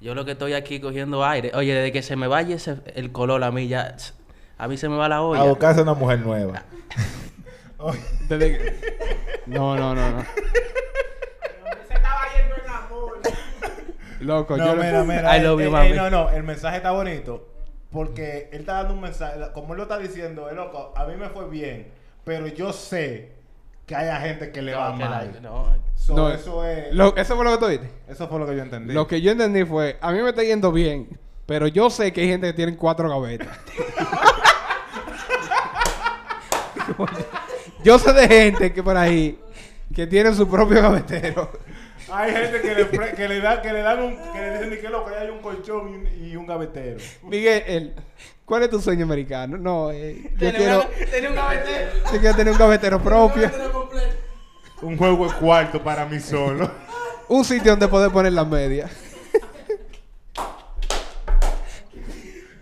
yo 0.00 0.14
lo 0.14 0.24
que 0.24 0.32
estoy 0.32 0.52
aquí 0.52 0.80
cogiendo 0.80 1.24
aire. 1.24 1.52
Oye, 1.54 1.72
desde 1.74 1.92
que 1.92 2.02
se 2.02 2.16
me 2.16 2.26
vaya 2.26 2.56
ese- 2.56 2.80
el 2.94 3.12
color 3.12 3.42
a 3.44 3.50
mí 3.50 3.68
ya... 3.68 3.96
A 4.58 4.68
mí 4.68 4.76
se 4.76 4.88
me 4.88 4.96
va 4.96 5.08
la 5.08 5.16
A 5.16 5.22
olla. 5.22 5.42
buscarse 5.44 5.82
una 5.82 5.94
mujer 5.94 6.18
nueva. 6.20 6.62
Desde 8.28 8.58
que- 8.58 8.96
No, 9.46 9.76
no, 9.76 9.94
no, 9.94 10.10
no. 10.10 10.24
Loco, 14.20 14.56
No, 14.56 14.66
yo 14.66 14.76
mira, 14.76 15.04
mira. 15.04 15.36
I 15.36 15.40
love 15.42 15.60
eh, 15.60 15.64
you, 15.64 15.68
eh, 15.68 15.72
mami. 15.72 15.86
eh, 15.88 15.94
no, 15.94 16.10
no, 16.10 16.30
el 16.30 16.42
mensaje 16.42 16.78
está 16.78 16.90
bonito. 16.90 17.48
Porque 17.92 18.48
él 18.52 18.60
está 18.60 18.74
dando 18.74 18.94
un 18.94 19.00
mensaje. 19.00 19.38
Como 19.52 19.74
él 19.74 19.78
lo 19.78 19.82
está 19.84 19.98
diciendo, 19.98 20.50
eh, 20.50 20.54
loco, 20.54 20.92
a 20.96 21.04
mí 21.06 21.14
me 21.16 21.28
fue 21.28 21.48
bien. 21.48 21.92
Pero 22.24 22.46
yo 22.48 22.72
sé 22.72 23.32
que 23.86 23.94
haya 23.94 24.18
gente 24.20 24.50
que 24.50 24.62
le 24.62 24.74
va 24.74 24.92
que 24.96 25.04
la- 25.04 25.10
mal. 25.10 25.38
no. 25.42 25.76
So, 25.94 26.16
No, 26.16 26.30
eso 26.30 26.64
es. 26.66 26.92
Lo- 26.94 27.14
eso 27.16 27.36
fue 27.36 27.44
lo 27.44 27.52
que 27.52 27.58
tú 27.58 27.66
dijiste. 27.68 27.90
Eso 28.08 28.26
fue 28.26 28.38
lo 28.40 28.46
que 28.46 28.56
yo 28.56 28.62
entendí. 28.62 28.94
Lo 28.94 29.06
que 29.06 29.20
yo 29.20 29.30
entendí 29.32 29.64
fue, 29.64 29.98
a 30.00 30.10
mí 30.12 30.20
me 30.22 30.30
está 30.30 30.42
yendo 30.42 30.72
bien, 30.72 31.08
pero 31.46 31.68
yo 31.68 31.90
sé 31.90 32.12
que 32.12 32.22
hay 32.22 32.28
gente 32.28 32.48
que 32.48 32.52
tiene 32.54 32.76
cuatro 32.76 33.08
gavetas. 33.08 33.48
yo 37.86 37.98
sé 38.00 38.12
de 38.12 38.26
gente 38.26 38.72
que 38.72 38.82
por 38.82 38.96
ahí 38.96 39.38
que 39.94 40.06
tiene 40.08 40.34
su 40.34 40.48
propio 40.48 40.82
gavetero. 40.82 41.50
Hay 42.12 42.32
gente 42.32 42.60
que 42.60 42.74
le, 42.74 42.84
pre- 42.86 43.12
que 43.14 43.28
le, 43.28 43.40
da, 43.40 43.62
que 43.62 43.72
le 43.72 43.80
dan 43.82 44.00
un. 44.02 44.16
que 44.32 44.40
le 44.40 44.52
dicen 44.54 44.70
ni 44.70 44.76
que 44.78 44.88
loco, 44.88 45.10
hay 45.16 45.28
un 45.30 45.38
colchón 45.40 45.88
y 45.88 45.94
un, 45.94 46.26
y 46.32 46.36
un 46.36 46.46
gavetero. 46.46 46.98
Miguel, 47.22 47.62
el- 47.66 47.94
¿cuál 48.44 48.64
es 48.64 48.70
tu 48.70 48.80
sueño 48.80 49.04
americano? 49.04 49.56
No, 49.56 49.90
eh, 49.92 50.16
yo 50.32 50.38
Tenía 50.38 50.56
quiero, 50.56 50.78
una- 50.80 51.10
tenía 51.10 51.30
un 51.30 51.36
gavetero. 51.36 51.90
yo 52.12 52.20
quiero 52.20 52.36
tener 52.36 52.52
un 52.52 52.58
gavetero 52.58 53.00
propio. 53.02 53.50
Un 54.82 54.96
juego 54.98 55.26
de 55.28 55.34
cuarto 55.34 55.82
para 55.82 56.04
mí 56.06 56.18
solo. 56.20 56.70
un 57.28 57.44
sitio 57.44 57.70
donde 57.70 57.86
poder 57.88 58.10
poner 58.10 58.32
las 58.32 58.46
medias. 58.48 58.90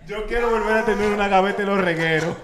Yo 0.06 0.26
quiero 0.26 0.50
volver 0.50 0.76
a 0.76 0.84
tener 0.84 1.10
una 1.10 1.28
gaveta 1.28 1.62
en 1.62 1.68
los 1.68 1.80
regueros. 1.80 2.36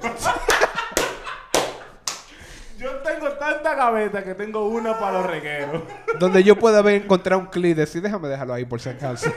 Yo 2.80 2.90
tengo 3.00 3.28
tanta 3.32 3.74
gaveta 3.74 4.24
que 4.24 4.34
tengo 4.34 4.66
una 4.66 4.98
para 4.98 5.18
los 5.18 5.26
regueros. 5.30 5.82
Donde 6.18 6.42
yo 6.42 6.58
pueda 6.58 6.80
ver 6.80 7.02
encontrar 7.02 7.38
un 7.38 7.46
clip 7.46 7.76
de 7.76 7.86
sí, 7.86 8.00
déjame 8.00 8.28
dejarlo 8.28 8.54
ahí 8.54 8.64
por 8.64 8.80
si 8.80 8.88
acaso. 8.88 9.30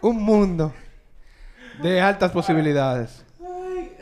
un 0.00 0.22
mundo 0.22 0.72
de 1.82 2.00
altas 2.00 2.32
posibilidades. 2.32 3.22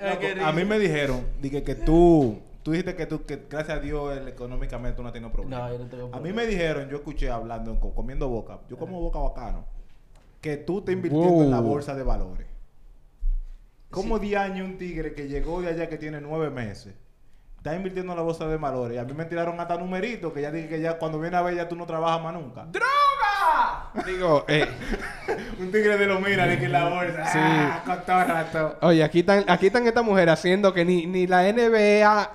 Ay, 0.01 0.39
a 0.45 0.53
mí 0.53 0.65
me 0.65 0.79
dijeron, 0.79 1.27
dije 1.41 1.63
que 1.65 1.75
tú, 1.75 2.39
tú 2.63 2.71
dijiste 2.73 2.95
que 2.95 3.07
tú, 3.07 3.25
que 3.25 3.47
gracias 3.51 3.79
a 3.79 3.81
Dios 3.81 4.17
el- 4.17 4.29
económicamente 4.29 4.97
tú 4.97 5.03
no 5.03 5.09
has 5.09 5.15
tenido 5.15 5.33
problemas. 5.33 5.71
No, 5.71 5.73
yo 5.77 5.79
no 5.85 5.91
tengo 5.91 6.11
A 6.15 6.21
mí 6.21 6.33
me 6.33 6.47
dijeron, 6.47 6.89
yo 6.89 6.97
escuché 6.99 7.31
hablando, 7.31 7.81
co- 7.81 7.95
comiendo 7.95 8.29
boca, 8.29 8.61
yo 8.69 8.77
como 8.77 9.01
boca 9.01 9.19
bacano, 9.19 9.65
que 10.41 10.57
tú 10.59 10.83
te 10.83 10.93
invirtiendo 10.93 11.43
en 11.43 11.51
la 11.51 11.61
bolsa 11.61 11.95
de 11.95 12.03
valores. 12.05 12.47
¿Cómo 13.91 14.19
10 14.19 14.39
años 14.41 14.69
un 14.69 14.77
tigre 14.79 15.15
que 15.15 15.27
llegó 15.29 15.63
de 15.63 15.69
allá 15.71 15.89
que 15.89 15.97
tiene 15.97 16.21
9 16.21 16.51
meses? 16.51 16.95
Está 17.65 17.75
invirtiendo 17.77 18.13
en 18.13 18.19
la 18.19 18.23
bolsa 18.23 18.47
de 18.47 18.59
valores. 18.59 18.95
Y 18.95 18.99
a 18.99 19.05
mí 19.05 19.15
me 19.15 19.25
tiraron 19.25 19.59
hasta 19.59 19.79
numeritos 19.79 20.35
que 20.35 20.43
ya 20.43 20.51
dije 20.51 20.69
que 20.69 20.83
ya 20.83 20.99
cuando 20.99 21.19
viene 21.19 21.39
a 21.39 21.41
ver 21.41 21.55
ya 21.55 21.67
tú 21.67 21.75
no 21.75 21.87
trabajas 21.87 22.23
más 22.23 22.35
nunca. 22.35 22.67
Digo, 24.05 24.45
eh, 24.49 24.69
un 25.59 25.73
tigre 25.73 25.97
de 25.97 26.05
lo 26.05 26.21
mira 26.21 26.47
de 26.47 26.59
que 26.59 26.67
en 26.67 26.73
la 26.73 26.91
bolsa. 26.91 27.25
Sí. 27.25 27.39
Ah, 27.41 27.83
con 27.87 28.05
todo 28.05 28.23
rato. 28.23 28.77
oye, 28.83 29.03
aquí 29.03 29.21
están, 29.21 29.47
aquí 29.49 29.69
están 29.69 29.87
estas 29.87 30.05
mujeres 30.05 30.35
haciendo 30.35 30.75
que 30.75 30.85
ni, 30.85 31.07
ni 31.07 31.27
la 31.27 31.51
NBA 31.51 32.33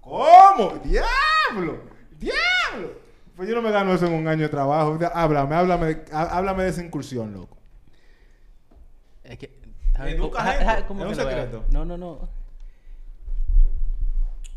¿Cómo? 0.00 0.80
¡Diablo! 0.82 1.82
¡Diablo! 2.18 2.92
Pues 3.36 3.50
yo 3.50 3.54
no 3.54 3.60
me 3.60 3.70
gano 3.70 3.92
eso 3.92 4.06
en 4.06 4.14
un 4.14 4.28
año 4.28 4.44
de 4.44 4.48
trabajo. 4.48 4.98
Háblame, 5.12 5.54
háblame, 5.54 5.98
háblame 6.10 6.62
de 6.62 6.68
esa 6.70 6.82
incursión, 6.82 7.34
loco. 7.34 7.58
Es 9.22 9.36
que. 9.36 9.60
Educa 10.06 10.42
gente. 10.42 10.64
ah, 10.66 10.86
¿cómo 10.88 11.02
Es 11.04 11.10
un 11.10 11.14
secreto. 11.16 11.66
No, 11.68 11.84
no, 11.84 11.98
no. 11.98 12.41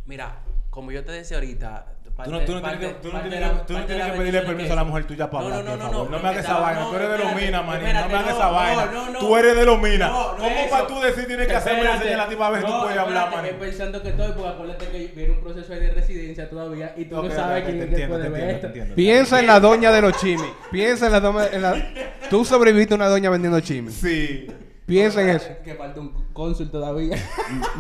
Mira, 0.06 0.40
como 0.70 0.92
yo 0.92 1.04
te 1.04 1.12
decía 1.12 1.38
ahorita. 1.38 1.88
Tú 2.24 2.32
no, 2.32 2.40
tú 2.46 2.54
no 2.54 2.62
tienes 2.62 2.80
que, 2.80 2.88
tú 3.02 3.12
no 3.12 3.20
tienes 3.20 3.40
que- 3.52 3.58
tú 3.68 3.74
no 3.74 3.86
tienes 3.86 4.06
que 4.06 4.18
pedirle 4.18 4.42
permiso 4.44 4.72
a 4.72 4.76
la 4.78 4.84
mujer 4.86 5.06
tuya 5.06 5.30
para 5.30 5.50
No, 5.50 5.56
hablar, 5.56 5.66
no, 5.66 5.72
por 5.72 5.80
no, 5.80 5.86
favor. 5.92 6.06
no, 6.06 6.12
No, 6.12 6.18
no, 6.18 6.24
me 6.24 6.30
hagas 6.30 6.46
esa 6.46 6.60
vaina. 6.60 6.82
tú 6.90 6.96
eres 6.96 7.10
de 7.10 7.18
los 7.18 7.36
minas, 7.36 7.66
manín. 7.66 7.84
No 7.94 8.08
me 8.08 8.14
hagas 8.16 8.30
esa 8.36 8.48
vaina. 8.52 8.86
no, 8.86 9.10
no. 9.10 9.20
Tú 9.20 9.36
eres 9.38 9.56
de 9.58 9.66
los 9.66 9.82
minas. 9.82 10.12
¿Cómo 10.12 10.70
para 10.70 10.88
tú 10.88 11.00
decir 11.02 11.28
tienes 11.28 11.48
que 11.48 11.56
hacerme 11.56 11.80
Espérate. 11.80 12.04
enseñar 12.06 12.20
a 12.26 12.30
ti 12.30 12.36
para 12.38 12.50
ver 12.52 12.62
si 12.62 12.68
tú 12.68 12.80
puedes 12.82 12.98
hablar, 12.98 13.32
manín? 13.32 13.52
que 13.52 13.58
pensando 13.58 14.02
que 14.02 14.10
estoy, 14.10 14.32
porque 14.32 14.48
acuérdate 14.48 14.88
que 14.88 15.08
viene 15.14 15.34
un 15.34 15.42
proceso 15.42 15.74
de 15.74 15.90
residencia 15.92 16.50
todavía 16.50 16.94
y 16.96 17.04
tú 17.06 17.22
no 17.22 17.30
sabes 17.32 17.64
quién 17.66 17.80
te 17.80 17.86
puede 17.88 17.98
te 17.98 18.08
ver 18.08 18.24
entiendo, 18.24 18.46
esto. 18.48 18.62
te 18.62 18.68
entiendo. 18.68 18.96
piensa 18.96 19.40
en 19.42 19.48
la 19.48 19.60
doña 19.60 19.92
de 19.92 20.02
los 20.02 20.14
chimis. 20.18 20.48
Piensa 20.72 21.08
en 21.08 21.12
la 21.12 21.20
doña, 21.20 21.48
en 21.52 21.62
la... 21.62 21.76
Tú 22.30 22.46
sobreviviste 22.46 22.94
a 22.94 22.98
una 22.98 23.08
doña 23.10 23.30
vendiendo 23.30 23.60
chimis. 23.60 23.94
Sí. 23.94 24.48
Piensa 24.86 25.22
en 25.22 25.30
eso. 25.32 25.50
Que 25.66 25.74
falta 25.74 26.00
un 26.00 26.28
cónsul 26.32 26.72
todavía. 26.72 27.18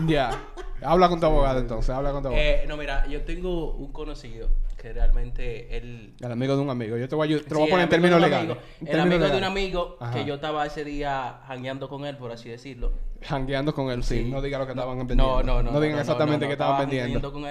Ya. 0.07 0.31
Habla 0.81 1.09
con 1.09 1.19
tu 1.19 1.25
abogado 1.25 1.59
entonces, 1.59 1.89
habla 1.89 2.11
con 2.11 2.21
tu 2.21 2.27
abogado. 2.29 2.47
eh, 2.47 2.65
no, 2.67 2.77
mira, 2.77 3.07
yo 3.07 3.23
tengo 3.23 3.71
un 3.73 3.91
conocido 3.91 4.49
que 4.77 4.93
realmente 4.93 5.75
él 5.77 6.13
El 6.19 6.31
amigo 6.31 6.55
de 6.55 6.61
un 6.61 6.69
amigo. 6.69 6.97
Yo 6.97 7.07
te 7.09 7.15
voy 7.15 7.33
a, 7.33 7.41
te 7.43 7.53
voy 7.55 7.67
a 7.67 7.69
poner 7.69 7.83
en 7.85 7.89
términos 7.89 8.21
legales. 8.21 8.57
El 8.85 8.99
amigo 8.99 9.25
de 9.27 9.37
un 9.37 9.43
amigo 9.43 9.97
Ajá. 9.99 10.13
que 10.13 10.25
yo 10.25 10.35
estaba 10.35 10.65
ese 10.65 10.83
día 10.83 11.39
jangueando 11.47 11.89
con 11.89 12.05
él, 12.05 12.17
por 12.17 12.31
así 12.31 12.49
decirlo. 12.49 12.91
Jangueando 13.21 13.73
con 13.73 13.89
él, 13.89 14.03
sí. 14.03 14.23
Sí. 14.23 14.29
No 14.29 14.41
diga 14.41 14.59
lo 14.59 14.65
que 14.65 14.73
estaban 14.73 14.97
vendiendo. 14.97 15.23
No, 15.23 15.43
no, 15.43 15.63
no. 15.63 15.71
No 15.71 15.79
digan 15.79 15.95
no, 15.95 16.01
exactamente 16.01 16.45
no, 16.45 16.49
qué 16.49 16.53
estaban 16.53 16.73
estaba 16.73 16.89
vendiendo. 16.89 17.29
jangueando 17.31 17.33
con 17.33 17.45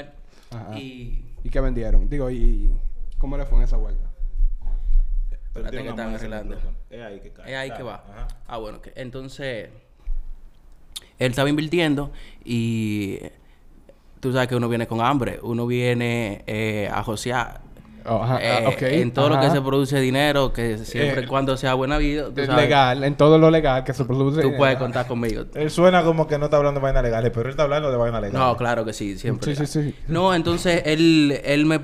él. 0.60 0.66
Ajá. 0.68 0.78
Y 0.78 1.34
¿Y 1.42 1.50
qué 1.50 1.60
vendieron? 1.60 2.08
Digo, 2.08 2.30
¿y 2.30 2.70
cómo 3.18 3.36
le 3.36 3.44
fue 3.46 3.58
en 3.58 3.64
esa 3.64 3.76
vuelta? 3.78 4.10
Espérate 5.46 5.82
que 5.82 5.88
están 5.88 6.14
arreglando. 6.14 6.56
Es 6.90 7.02
ahí 7.02 7.20
que 7.20 7.32
cae. 7.32 7.50
es 7.50 7.56
ahí 7.56 7.70
que 7.76 7.82
va. 7.82 8.04
Ajá. 8.08 8.28
Ah, 8.46 8.58
bueno, 8.58 8.80
que 8.80 8.92
entonces 8.96 9.70
él 11.18 11.30
estaba 11.30 11.48
invirtiendo 11.48 12.10
y 12.44 13.18
tú 14.20 14.32
sabes 14.32 14.48
que 14.48 14.56
uno 14.56 14.68
viene 14.68 14.86
con 14.86 15.00
hambre, 15.00 15.38
uno 15.42 15.66
viene 15.66 16.42
eh, 16.46 16.88
a 16.92 17.02
josear. 17.02 17.60
Oh, 18.06 18.22
ajá, 18.22 18.38
eh, 18.42 18.64
ah, 18.66 18.68
ok, 18.68 18.82
en 18.82 19.12
todo 19.12 19.30
lo 19.30 19.40
que 19.40 19.48
se 19.50 19.62
produce 19.62 19.98
dinero, 19.98 20.52
que 20.52 20.76
siempre 20.76 21.22
Eh, 21.22 21.24
y 21.24 21.26
cuando 21.26 21.56
sea 21.56 21.72
buena 21.72 21.96
vida, 21.96 22.26
tú 22.26 22.44
sabes, 22.44 22.64
legal, 22.64 23.02
en 23.02 23.16
todo 23.16 23.38
lo 23.38 23.50
legal 23.50 23.82
que 23.82 23.94
se 23.94 24.04
produce. 24.04 24.42
tú 24.42 24.52
puedes 24.58 24.76
contar 24.76 25.06
conmigo. 25.06 25.44
Él 25.54 25.70
suena 25.70 26.04
como 26.04 26.26
que 26.26 26.38
no 26.38 26.46
está 26.46 26.58
hablando 26.58 26.80
de 26.80 26.84
vainas 26.84 27.02
legales, 27.02 27.30
pero 27.30 27.46
él 27.46 27.50
está 27.52 27.62
hablando 27.62 27.90
de 27.90 27.96
vainas 27.96 28.20
legales. 28.20 28.38
No, 28.38 28.56
claro 28.58 28.84
que 28.84 28.92
sí, 28.92 29.16
siempre. 29.16 29.56
Sí, 29.56 29.66
sí, 29.66 29.82
sí. 29.82 29.94
No, 30.06 30.34
entonces 30.34 30.82
él, 30.84 31.40
él 31.44 31.64
me, 31.64 31.80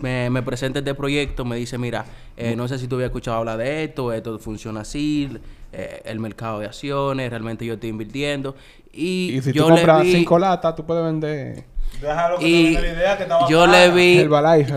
me, 0.00 0.28
me 0.28 0.42
presenta 0.42 0.80
este 0.80 0.94
proyecto, 0.94 1.46
me 1.46 1.56
dice, 1.56 1.78
mira, 1.78 2.04
eh, 2.36 2.54
no 2.54 2.68
sé 2.68 2.78
si 2.78 2.86
tú 2.86 2.96
habías 2.96 3.08
escuchado 3.08 3.38
hablar 3.38 3.56
de 3.56 3.84
esto, 3.84 4.12
esto 4.12 4.38
funciona 4.38 4.80
así, 4.80 5.30
eh, 5.72 6.02
el 6.04 6.20
mercado 6.20 6.60
de 6.60 6.66
acciones, 6.66 7.30
realmente 7.30 7.64
yo 7.64 7.74
estoy 7.74 7.90
invirtiendo. 7.90 8.54
Y, 8.92 9.36
Y 9.36 9.42
si 9.42 9.52
yo 9.52 9.64
tú 9.64 9.70
compras 9.70 10.00
le 10.00 10.04
vi, 10.04 10.12
cinco 10.12 10.38
latas, 10.38 10.76
tú 10.76 10.84
puedes 10.84 11.04
vender. 11.04 11.64
Déjalo 12.00 12.38
que 12.38 12.48
y 12.48 12.74
te 12.74 12.82
la 12.82 12.88
idea 12.88 13.16
que 13.16 13.22
estaba 13.22 13.48
yo 13.48 13.66
le 13.66 13.90
vi, 13.90 14.16
yo, 14.16 14.22
Herbalife. 14.22 14.74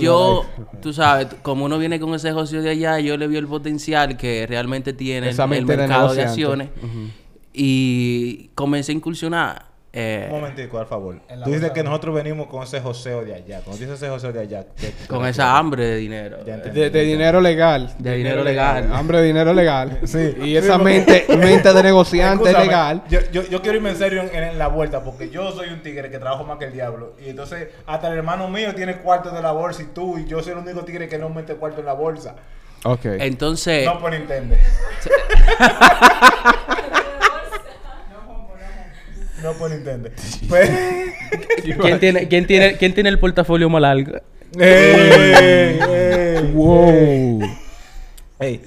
tú 0.81 0.93
sabes, 0.93 1.27
como 1.41 1.65
uno 1.65 1.77
viene 1.77 1.99
con 1.99 2.13
ese 2.13 2.27
negocio 2.27 2.61
de 2.61 2.69
allá, 2.69 2.99
yo 2.99 3.17
le 3.17 3.27
vi 3.27 3.37
el 3.37 3.47
potencial 3.47 4.15
que 4.17 4.45
realmente 4.47 4.93
tiene 4.93 5.29
el, 5.29 5.39
el 5.39 5.65
mercado 5.65 6.13
de, 6.13 6.23
acciones. 6.23 6.69
Y 7.53 8.49
comencé 8.55 8.91
a 8.91 8.95
incursionar. 8.95 9.74
Eh, 9.95 10.25
Un 10.29 10.35
momentico, 10.41 10.77
por 10.77 10.87
favor. 10.87 11.19
Tú 11.43 11.49
dices 11.51 11.71
que 11.71 11.81
nosotros 11.83 12.13
venimos 12.13 12.47
con 12.47 12.61
ese 12.63 12.81
joseo 12.81 13.23
de 13.23 13.33
allá. 13.33 13.61
Cuando 13.63 13.79
dices 13.79 13.95
ese 13.95 14.09
joseo 14.09 14.31
de 14.33 14.41
allá... 14.41 14.65
¿qué- 14.79 14.91
qué 14.91 15.07
con 15.07 15.25
esa 15.25 15.57
hambre 15.57 15.85
de 15.85 15.95
dinero. 15.95 16.37
De, 16.43 16.89
de 16.89 17.01
dinero 17.03 17.39
legal. 17.41 17.93
De 17.97 18.15
dinero 18.15 18.43
legal. 18.43 18.89
Hambre 18.93 19.19
de 19.21 19.27
dinero 19.27 19.53
legal. 19.53 19.99
Sí. 20.05 20.35
Y 20.43 20.55
esa 20.57 20.77
mente, 20.77 21.25
mente 21.37 21.73
de 21.73 21.83
negociante 21.83 22.43
Escúchame, 22.43 22.65
legal. 22.65 23.03
Yo, 23.09 23.19
yo, 23.31 23.43
yo 23.43 23.61
quiero 23.61 23.77
irme 23.77 23.89
en 23.91 23.97
serio 23.97 24.21
en, 24.21 24.43
en 24.43 24.59
la 24.59 24.67
vuelta 24.67 25.03
porque 25.03 25.29
yo 25.29 25.51
soy 25.51 25.69
un 25.69 25.81
tigre 25.81 26.09
que 26.11 26.19
trabajo 26.19 26.43
más 26.43 26.57
que 26.59 26.65
el 26.65 26.73
diablo. 26.73 27.13
Y 27.25 27.29
entonces, 27.29 27.69
hasta 27.87 28.07
el 28.09 28.17
hermano 28.17 28.47
mío 28.49 28.75
tiene 28.75 28.97
cuarto 28.97 29.31
de 29.31 29.41
la 29.41 29.51
bolsa 29.51 29.81
y 29.81 29.85
tú, 29.87 30.17
y 30.17 30.25
yo 30.25 30.43
soy 30.43 30.51
el 30.53 30.59
único 30.59 30.83
tigre 30.83 31.07
que 31.07 31.17
no 31.17 31.29
mete 31.29 31.55
cuarto 31.55 31.79
en 31.79 31.85
la 31.85 31.93
bolsa. 31.93 32.35
Ok. 32.83 33.05
Entonces, 33.19 33.83
No 33.85 33.99
por 33.99 34.11
Nintendo. 34.11 34.55
No 39.45 39.53
por 39.53 39.71
Nintendo. 39.71 40.09
Pues, 40.49 40.69
¿quién 41.81 41.99
tiene, 41.99 42.27
quién, 42.27 42.45
tiene, 42.47 42.77
¿quién 42.77 42.93
tiene 42.93 43.09
el 43.09 43.19
portafolio 43.19 43.69
más 43.69 43.81
largo? 43.81 44.17
ey, 44.59 45.79
ey, 45.79 46.51
Wow. 46.53 47.41
ey. 48.39 48.61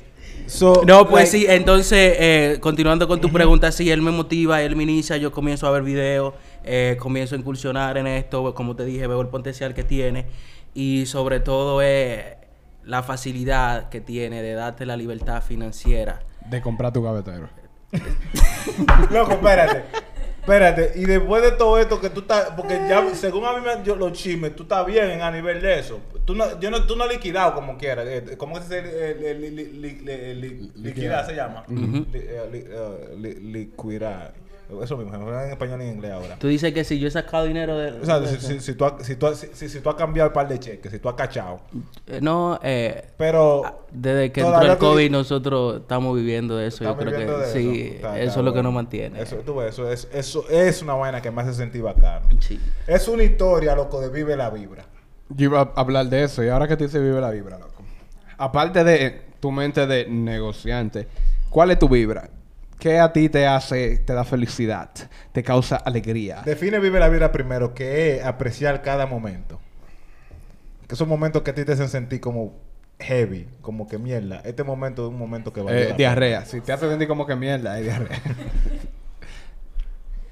So, 0.47 0.83
No, 0.87 1.07
pues 1.07 1.33
like, 1.33 1.47
sí, 1.47 1.47
entonces, 1.47 2.17
eh, 2.19 2.59
continuando 2.61 3.07
con 3.07 3.21
tu 3.21 3.31
pregunta, 3.31 3.71
sí, 3.71 3.91
él 3.91 4.01
me 4.01 4.11
motiva, 4.11 4.63
él 4.63 4.77
me 4.77 4.85
inicia, 4.85 5.19
yo 5.19 5.31
comienzo 5.31 5.67
a 5.67 5.71
ver 5.71 5.83
videos, 5.83 6.33
eh, 6.65 6.97
comienzo 6.99 7.35
a 7.35 7.39
incursionar 7.39 7.99
en 7.99 8.07
esto, 8.07 8.55
como 8.55 8.75
te 8.75 8.87
dije, 8.87 9.07
veo 9.07 9.21
el 9.21 9.29
potencial 9.29 9.75
que 9.75 9.85
tiene 9.85 10.25
y 10.75 11.05
sobre 11.05 11.41
todo 11.41 11.83
es 11.83 12.25
la 12.85 13.03
facilidad 13.03 13.91
que 13.91 14.01
tiene 14.01 14.41
de 14.43 14.55
darte 14.55 14.87
la 14.87 14.97
libertad 14.97 15.43
financiera. 15.43 16.21
De 16.49 16.63
comprar 16.63 16.93
tu 16.95 17.03
gavetero. 17.03 17.51
Loco, 19.11 19.33
espérate. 19.33 19.85
Espérate, 20.49 20.93
y 20.99 21.05
después 21.05 21.43
de 21.43 21.53
todo 21.53 21.79
esto 21.79 22.01
que 22.01 22.09
tú 22.09 22.21
estás, 22.21 22.53
porque 22.57 22.75
ya 22.89 23.15
según 23.15 23.45
a 23.45 23.53
mí 23.53 23.59
me, 23.63 23.85
yo, 23.85 23.97
los 23.97 24.13
chismes, 24.15 24.57
tú 24.57 24.63
estás 24.63 24.87
bien 24.87 25.21
a 25.21 25.31
nivel 25.31 25.61
de 25.61 25.79
eso. 25.79 26.01
Tú 26.25 26.35
no, 26.35 26.59
yo 26.59 26.71
no, 26.71 26.87
tú 26.87 26.97
no 26.97 27.05
has 27.05 27.11
liquidado 27.11 27.55
como 27.55 27.77
quieras. 27.77 28.07
eh, 28.09 28.35
¿Cómo 28.39 28.59
li- 30.35 30.35
li- 30.35 30.71
liquidar 30.77 31.27
se 31.27 31.35
llama. 31.35 31.65
Eh, 31.69 31.75
eh, 32.15 32.49
li- 32.51 33.35
Liquidar. 33.53 34.33
Eso 34.83 34.97
mismo, 34.99 35.13
se 35.13 35.19
me 35.19 35.45
en 35.45 35.51
español 35.51 35.81
y 35.81 35.85
en 35.87 35.91
inglés 35.95 36.13
ahora. 36.13 36.37
Tú 36.39 36.47
dices 36.49 36.75
que 36.75 36.85
si 36.85 36.99
yo 36.99 37.09
he 37.09 37.11
sacado 37.11 37.45
dinero 37.45 37.77
de... 37.79 37.93
O 38.01 38.05
sea, 38.05 38.21
de 38.21 38.29
si, 38.29 38.35
eso. 38.37 38.49
si, 38.49 38.61
si 38.61 38.75
tú 38.75 38.85
has, 38.85 38.95
si, 39.07 39.17
tú 39.17 39.27
si, 39.35 39.69
si 39.69 39.81
tú 39.81 39.89
has 39.89 39.95
cambiado 39.97 40.29
un 40.29 40.35
par 40.35 40.47
de 40.47 40.59
cheques, 40.61 40.93
si 40.93 40.99
tú 40.99 41.09
has 41.09 41.15
cachado. 41.15 41.61
Eh, 42.07 42.19
No, 42.21 42.61
eh... 42.63 43.07
Pero 43.17 43.63
Desde 43.91 44.31
que 44.31 44.43
entró 44.43 44.61
el 44.63 44.77
COVID 44.77 45.11
nosotros 45.11 45.81
estamos 45.81 46.15
viviendo 46.17 46.57
de 46.57 46.67
eso. 46.67 46.85
estamos 46.85 47.03
yo 47.05 47.11
creo 47.11 47.27
que 47.39 47.47
de 47.47 47.53
sí, 47.53 47.81
eso. 47.87 47.95
Está- 47.97 48.17
eso 48.19 48.27
está 48.29 48.41
es 48.41 48.45
lo 48.45 48.53
que 48.53 48.63
nos 48.63 48.73
mantiene. 48.75 49.23
Eso, 49.23 49.37
tú 49.37 49.55
ves, 49.57 49.73
eso, 49.73 49.91
es, 49.91 50.07
eso 50.13 50.45
es 50.51 50.83
una 50.83 50.95
vaina 50.95 51.23
que 51.23 51.31
me 51.31 51.41
hace 51.43 51.55
sentir 51.55 51.83
bacano. 51.83 52.29
Sí. 52.41 52.61
Es 52.87 53.09
una 53.09 53.23
historia, 53.25 53.75
loco, 53.75 54.01
de 54.01 54.11
Vive 54.11 54.37
la 54.37 54.51
Vibra. 54.51 54.85
Yo 55.31 55.45
iba 55.47 55.61
a 55.61 55.81
hablar 55.81 56.07
de 56.07 56.25
eso 56.25 56.45
y 56.45 56.49
ahora 56.49 56.69
que 56.69 56.77
tú 56.77 56.85
dices 56.85 57.03
vive 57.03 57.21
la 57.21 57.31
vibra, 57.31 57.59
loco. 57.59 57.83
Aparte 58.39 58.83
de 58.85 59.21
tu 59.41 59.51
mente 59.51 59.87
de 59.87 60.07
negociante, 60.09 61.07
¿cuál 61.51 61.71
es 61.71 61.79
tu 61.79 61.89
vibra? 61.89 62.31
¿Qué 62.79 62.99
a 63.01 63.13
ti 63.13 63.29
te 63.29 63.47
hace, 63.47 63.99
te 63.99 64.13
da 64.13 64.25
felicidad, 64.25 64.91
te 65.33 65.43
causa 65.43 65.77
alegría? 65.77 66.43
Define 66.45 66.79
Vive 66.79 67.01
la 67.01 67.09
Vibra 67.09 67.33
primero, 67.33 67.75
que 67.75 68.17
es 68.17 68.25
apreciar 68.25 68.83
cada 68.83 69.07
momento. 69.07 69.61
Que 70.87 70.95
esos 70.95 71.09
momentos 71.09 71.43
que 71.43 71.51
a 71.51 71.55
ti 71.55 71.65
te 71.65 71.73
hacen 71.73 71.89
sentir 71.89 72.21
como 72.21 72.55
heavy, 73.01 73.49
como 73.61 73.89
que 73.89 73.99
mierda. 73.99 74.41
Este 74.45 74.63
momento 74.63 75.07
es 75.07 75.11
un 75.11 75.19
momento 75.19 75.53
que 75.53 75.61
va 75.63 75.73
Eh, 75.73 75.95
diarrea. 75.97 76.45
Si 76.45 76.61
te 76.61 76.73
hace 76.73 76.89
sentir 76.89 77.09
como 77.09 77.27
que 77.27 77.35
mierda, 77.37 77.79
es 77.79 77.85
diarrea. 77.85 78.21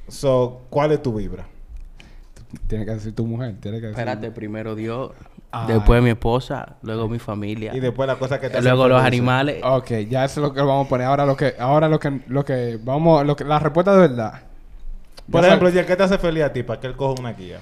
So, 0.09 0.63
¿cuál 0.71 0.93
es 0.93 1.03
tu 1.03 1.13
vibra? 1.15 1.49
Tienes 2.69 2.87
que 2.87 2.95
decir 2.95 3.15
tu 3.15 3.27
mujer, 3.27 3.57
tienes 3.61 3.81
que 3.81 3.89
decir. 3.89 3.99
Espérate, 4.01 4.31
primero 4.31 4.75
Dios, 4.75 5.11
Ah. 5.53 5.65
después 5.69 6.03
mi 6.03 6.11
esposa, 6.11 6.77
luego 6.83 7.09
mi 7.09 7.19
familia, 7.19 7.75
Y 7.75 7.81
después 7.81 8.07
la 8.07 8.17
cosa 8.17 8.39
que 8.41 8.51
te 8.51 8.61
luego 8.63 8.89
los 8.89 9.03
animales. 9.03 9.61
Ok, 9.65 9.91
ya 10.09 10.25
eso 10.25 10.41
es 10.41 10.49
lo 10.49 10.53
que 10.55 10.61
vamos 10.61 10.87
a 10.87 10.89
poner. 10.89 11.07
Ahora 11.07 11.25
lo 11.27 11.37
que, 11.37 11.55
ahora 11.59 11.89
lo 11.89 11.99
que, 11.99 12.21
lo 12.29 12.45
que, 12.45 12.79
vamos, 12.83 13.25
lo 13.27 13.35
que, 13.37 13.45
la 13.45 13.59
respuesta 13.59 13.93
de 13.95 14.01
verdad. 14.09 14.43
Por 15.31 15.41
Ya 15.43 15.49
ejemplo, 15.49 15.69
sabes- 15.71 15.85
¿y 15.85 15.87
¿qué 15.87 15.97
te 15.97 16.03
hace 16.03 16.19
feliz 16.19 16.45
a 16.45 16.53
ti 16.53 16.63
para 16.63 16.81
que 16.81 16.87
él 16.87 16.97
coja 16.97 17.21
una 17.21 17.33
guía? 17.33 17.59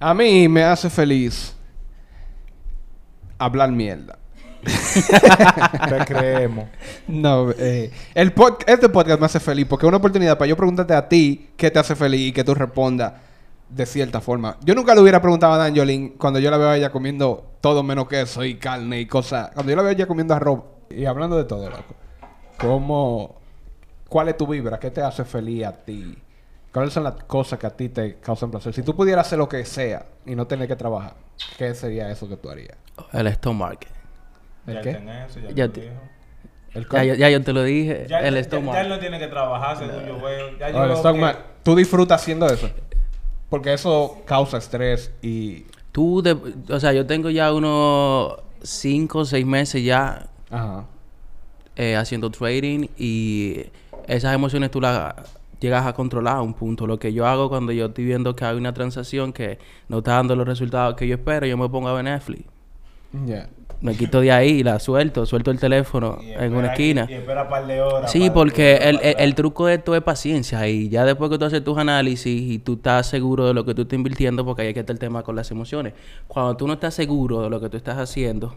a 0.00 0.14
mí 0.14 0.46
me 0.48 0.62
hace 0.62 0.88
feliz 0.90 1.54
hablar 3.38 3.70
mierda. 3.72 4.18
Te 5.88 6.04
creemos. 6.06 6.66
No, 7.06 7.50
eh, 7.58 7.90
el 8.14 8.34
pod- 8.34 8.64
este 8.66 8.88
podcast 8.88 9.20
me 9.20 9.26
hace 9.26 9.40
feliz 9.40 9.66
porque 9.68 9.86
es 9.86 9.88
una 9.88 9.96
oportunidad 9.98 10.36
para 10.36 10.48
yo 10.48 10.56
preguntarte 10.56 10.94
a 10.94 11.08
ti 11.08 11.50
qué 11.56 11.70
te 11.70 11.78
hace 11.78 11.94
feliz 11.94 12.28
y 12.28 12.32
que 12.32 12.42
tú 12.44 12.54
respondas 12.54 13.12
de 13.68 13.86
cierta 13.86 14.20
forma. 14.20 14.56
Yo 14.62 14.74
nunca 14.74 14.94
le 14.94 15.00
hubiera 15.00 15.20
preguntado 15.20 15.52
a 15.54 15.58
Danjolin 15.58 16.10
cuando 16.10 16.38
yo 16.38 16.50
la 16.50 16.56
veo 16.56 16.68
a 16.70 16.76
ella 16.76 16.90
comiendo 16.90 17.52
todo 17.60 17.82
menos 17.82 18.08
queso 18.08 18.44
y 18.44 18.56
carne 18.56 19.00
y 19.00 19.06
cosas. 19.06 19.50
Cuando 19.54 19.70
yo 19.70 19.76
la 19.76 19.82
veo 19.82 19.90
a 19.90 19.92
ella 19.94 20.06
comiendo 20.06 20.34
arroz 20.34 20.60
y 20.90 21.04
hablando 21.04 21.36
de 21.36 21.44
todo, 21.44 21.68
loco. 21.68 21.94
¿Cómo, 22.58 23.36
¿Cuál 24.08 24.28
es 24.30 24.36
tu 24.36 24.46
vibra? 24.46 24.78
¿Qué 24.78 24.90
te 24.90 25.02
hace 25.02 25.24
feliz 25.24 25.64
a 25.66 25.72
ti? 25.72 26.16
¿Cuáles 26.72 26.92
son 26.92 27.04
las 27.04 27.14
cosas 27.24 27.58
que 27.58 27.66
a 27.66 27.70
ti 27.70 27.88
te 27.88 28.16
causan 28.16 28.50
placer? 28.50 28.72
Si 28.72 28.82
tú 28.82 28.94
pudieras 28.96 29.26
hacer 29.26 29.38
lo 29.38 29.48
que 29.48 29.64
sea 29.64 30.06
y 30.26 30.34
no 30.34 30.46
tener 30.46 30.66
que 30.68 30.76
trabajar, 30.76 31.14
¿qué 31.56 31.74
sería 31.74 32.10
eso 32.10 32.28
que 32.28 32.36
tú 32.36 32.48
harías? 32.50 32.76
El 33.12 33.26
estómago. 33.26 33.78
¿El 34.66 34.74
Ya 34.74 34.80
qué? 34.82 34.92
ten 34.94 35.08
eso, 35.08 35.40
ya, 35.40 35.50
Ya 35.50 35.68
te. 35.68 35.92
El 36.74 36.86
Ya, 36.90 37.04
ya, 37.04 37.14
ya 37.14 37.30
yo 37.30 37.42
te 37.42 37.52
lo 37.52 37.62
dije, 37.62 38.06
Ya, 38.08 38.20
el 38.20 38.34
ya- 38.34 38.40
estómago. 38.40 38.72
ya 38.74 38.80
él 38.82 38.88
no 38.90 38.98
tiene 38.98 39.18
que 39.18 39.26
trabajar, 39.28 39.78
según 39.78 40.04
yo 40.06 40.20
veo. 40.20 40.58
Ya 40.58 40.70
yo 40.70 40.82
el 40.82 40.88
veo 40.88 40.96
stock 40.96 41.16
que- 41.16 41.36
¿Tú 41.62 41.74
disfrutas 41.76 42.20
haciendo 42.20 42.46
eso? 42.46 42.68
Porque 43.50 43.72
eso 43.72 44.18
causa 44.26 44.58
estrés 44.58 45.10
y... 45.22 45.64
Tú, 45.92 46.22
de- 46.22 46.36
o 46.70 46.78
sea, 46.80 46.92
yo 46.92 47.06
tengo 47.06 47.30
ya 47.30 47.52
unos 47.52 48.34
5 48.62 49.18
o 49.20 49.24
6 49.24 49.46
meses 49.46 49.82
ya 49.82 50.28
Ajá. 50.50 50.84
eh, 51.76 51.96
haciendo 51.96 52.30
trading 52.30 52.88
y 52.98 53.64
esas 54.06 54.34
emociones 54.34 54.70
tú 54.70 54.80
las 54.80 55.14
llegas 55.60 55.86
a 55.86 55.92
controlar 55.94 56.36
a 56.36 56.42
un 56.42 56.54
punto. 56.54 56.86
Lo 56.86 56.98
que 56.98 57.12
yo 57.12 57.26
hago 57.26 57.48
cuando 57.48 57.72
yo 57.72 57.86
estoy 57.86 58.04
viendo 58.04 58.36
que 58.36 58.44
hay 58.44 58.56
una 58.56 58.72
transacción 58.74 59.32
que 59.32 59.58
no 59.88 59.98
está 59.98 60.12
dando 60.12 60.36
los 60.36 60.46
resultados 60.46 60.94
que 60.94 61.08
yo 61.08 61.14
espero, 61.16 61.46
yo 61.46 61.56
me 61.56 61.68
pongo 61.68 61.88
a 61.88 61.94
ver 61.94 62.04
Netflix. 62.04 62.44
Ya. 63.26 63.48
Me 63.80 63.94
quito 63.94 64.20
de 64.20 64.32
ahí 64.32 64.48
y 64.50 64.62
la 64.64 64.80
suelto, 64.80 65.24
suelto 65.24 65.52
el 65.52 65.60
teléfono 65.60 66.18
y 66.20 66.30
en 66.32 66.32
espera- 66.32 66.58
una 66.58 66.66
esquina. 66.68 67.06
Y 67.08 67.12
espera 67.14 67.42
un 67.44 67.48
par 67.48 67.66
de 67.66 67.80
horas. 67.80 68.10
Sí, 68.10 68.28
porque 68.30 68.76
el, 68.76 68.98
el, 69.02 69.34
truco 69.36 69.66
de 69.66 69.74
esto 69.74 69.94
es 69.94 70.02
paciencia 70.02 70.66
y 70.66 70.88
ya 70.88 71.04
después 71.04 71.30
que 71.30 71.38
tú 71.38 71.44
haces 71.44 71.62
tus 71.62 71.78
análisis 71.78 72.26
y 72.42 72.58
tú 72.58 72.74
estás 72.74 73.06
seguro 73.06 73.46
de 73.46 73.54
lo 73.54 73.64
que 73.64 73.74
tú 73.74 73.82
estás 73.82 73.96
invirtiendo, 73.96 74.44
porque 74.44 74.62
ahí 74.62 74.68
es 74.68 74.74
que 74.74 74.80
está 74.80 74.92
el 74.92 74.98
tema 74.98 75.22
con 75.22 75.36
las 75.36 75.50
emociones. 75.52 75.92
Cuando 76.26 76.56
tú 76.56 76.66
no 76.66 76.72
estás 76.72 76.92
seguro 76.94 77.40
de 77.42 77.50
lo 77.50 77.60
que 77.60 77.68
tú 77.68 77.76
estás 77.76 77.98
haciendo, 77.98 78.54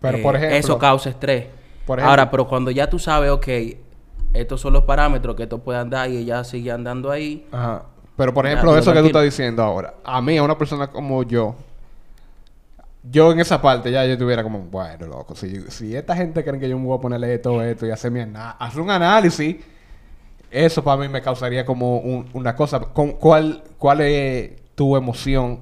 Pero 0.00 0.18
eh, 0.18 0.22
por 0.22 0.36
ejemplo... 0.36 0.58
eso 0.58 0.78
causa 0.78 1.08
estrés. 1.08 1.46
Por 1.86 1.98
ejemplo- 1.98 2.10
Ahora, 2.10 2.30
pero 2.30 2.46
cuando 2.46 2.70
ya 2.70 2.90
tú 2.90 2.98
sabes, 2.98 3.30
ok, 3.30 3.48
estos 4.34 4.60
son 4.60 4.74
los 4.74 4.84
parámetros 4.84 5.34
que 5.34 5.44
esto 5.44 5.58
puede 5.60 5.78
andar 5.78 6.10
y 6.10 6.18
ella 6.18 6.44
sigue 6.44 6.70
andando 6.70 7.10
ahí, 7.10 7.46
Ajá. 7.50 7.84
Pero 8.18 8.34
por 8.34 8.44
ejemplo, 8.46 8.76
eso 8.76 8.92
que 8.92 8.98
tú 9.00 9.06
estás 9.06 9.22
diciendo 9.22 9.62
ahora. 9.62 9.94
A 10.04 10.20
mí, 10.20 10.36
a 10.36 10.42
una 10.42 10.58
persona 10.58 10.88
como 10.88 11.22
yo... 11.22 11.54
Yo 13.10 13.32
en 13.32 13.40
esa 13.40 13.60
parte 13.62 13.90
ya 13.90 14.04
yo 14.04 14.12
estuviera 14.12 14.42
como... 14.42 14.60
Bueno, 14.60 15.06
loco. 15.06 15.34
Si, 15.34 15.62
si 15.70 15.94
esta 15.96 16.14
gente 16.16 16.44
cree 16.44 16.58
que 16.60 16.68
yo 16.68 16.78
me 16.78 16.84
voy 16.86 16.98
a 16.98 17.00
ponerle 17.00 17.34
esto, 17.34 17.62
esto 17.62 17.86
y 17.86 17.90
hacer 17.90 18.10
hacer 18.58 18.80
un 18.80 18.90
análisis... 18.90 19.56
Eso 20.50 20.82
para 20.82 21.00
mí 21.02 21.08
me 21.08 21.20
causaría 21.20 21.64
como 21.66 21.98
un- 21.98 22.26
una 22.32 22.56
cosa. 22.56 22.80
¿Con 22.80 23.12
¿Cuál, 23.12 23.62
¿Cuál 23.78 24.00
es 24.00 24.52
tu 24.74 24.96
emoción 24.96 25.60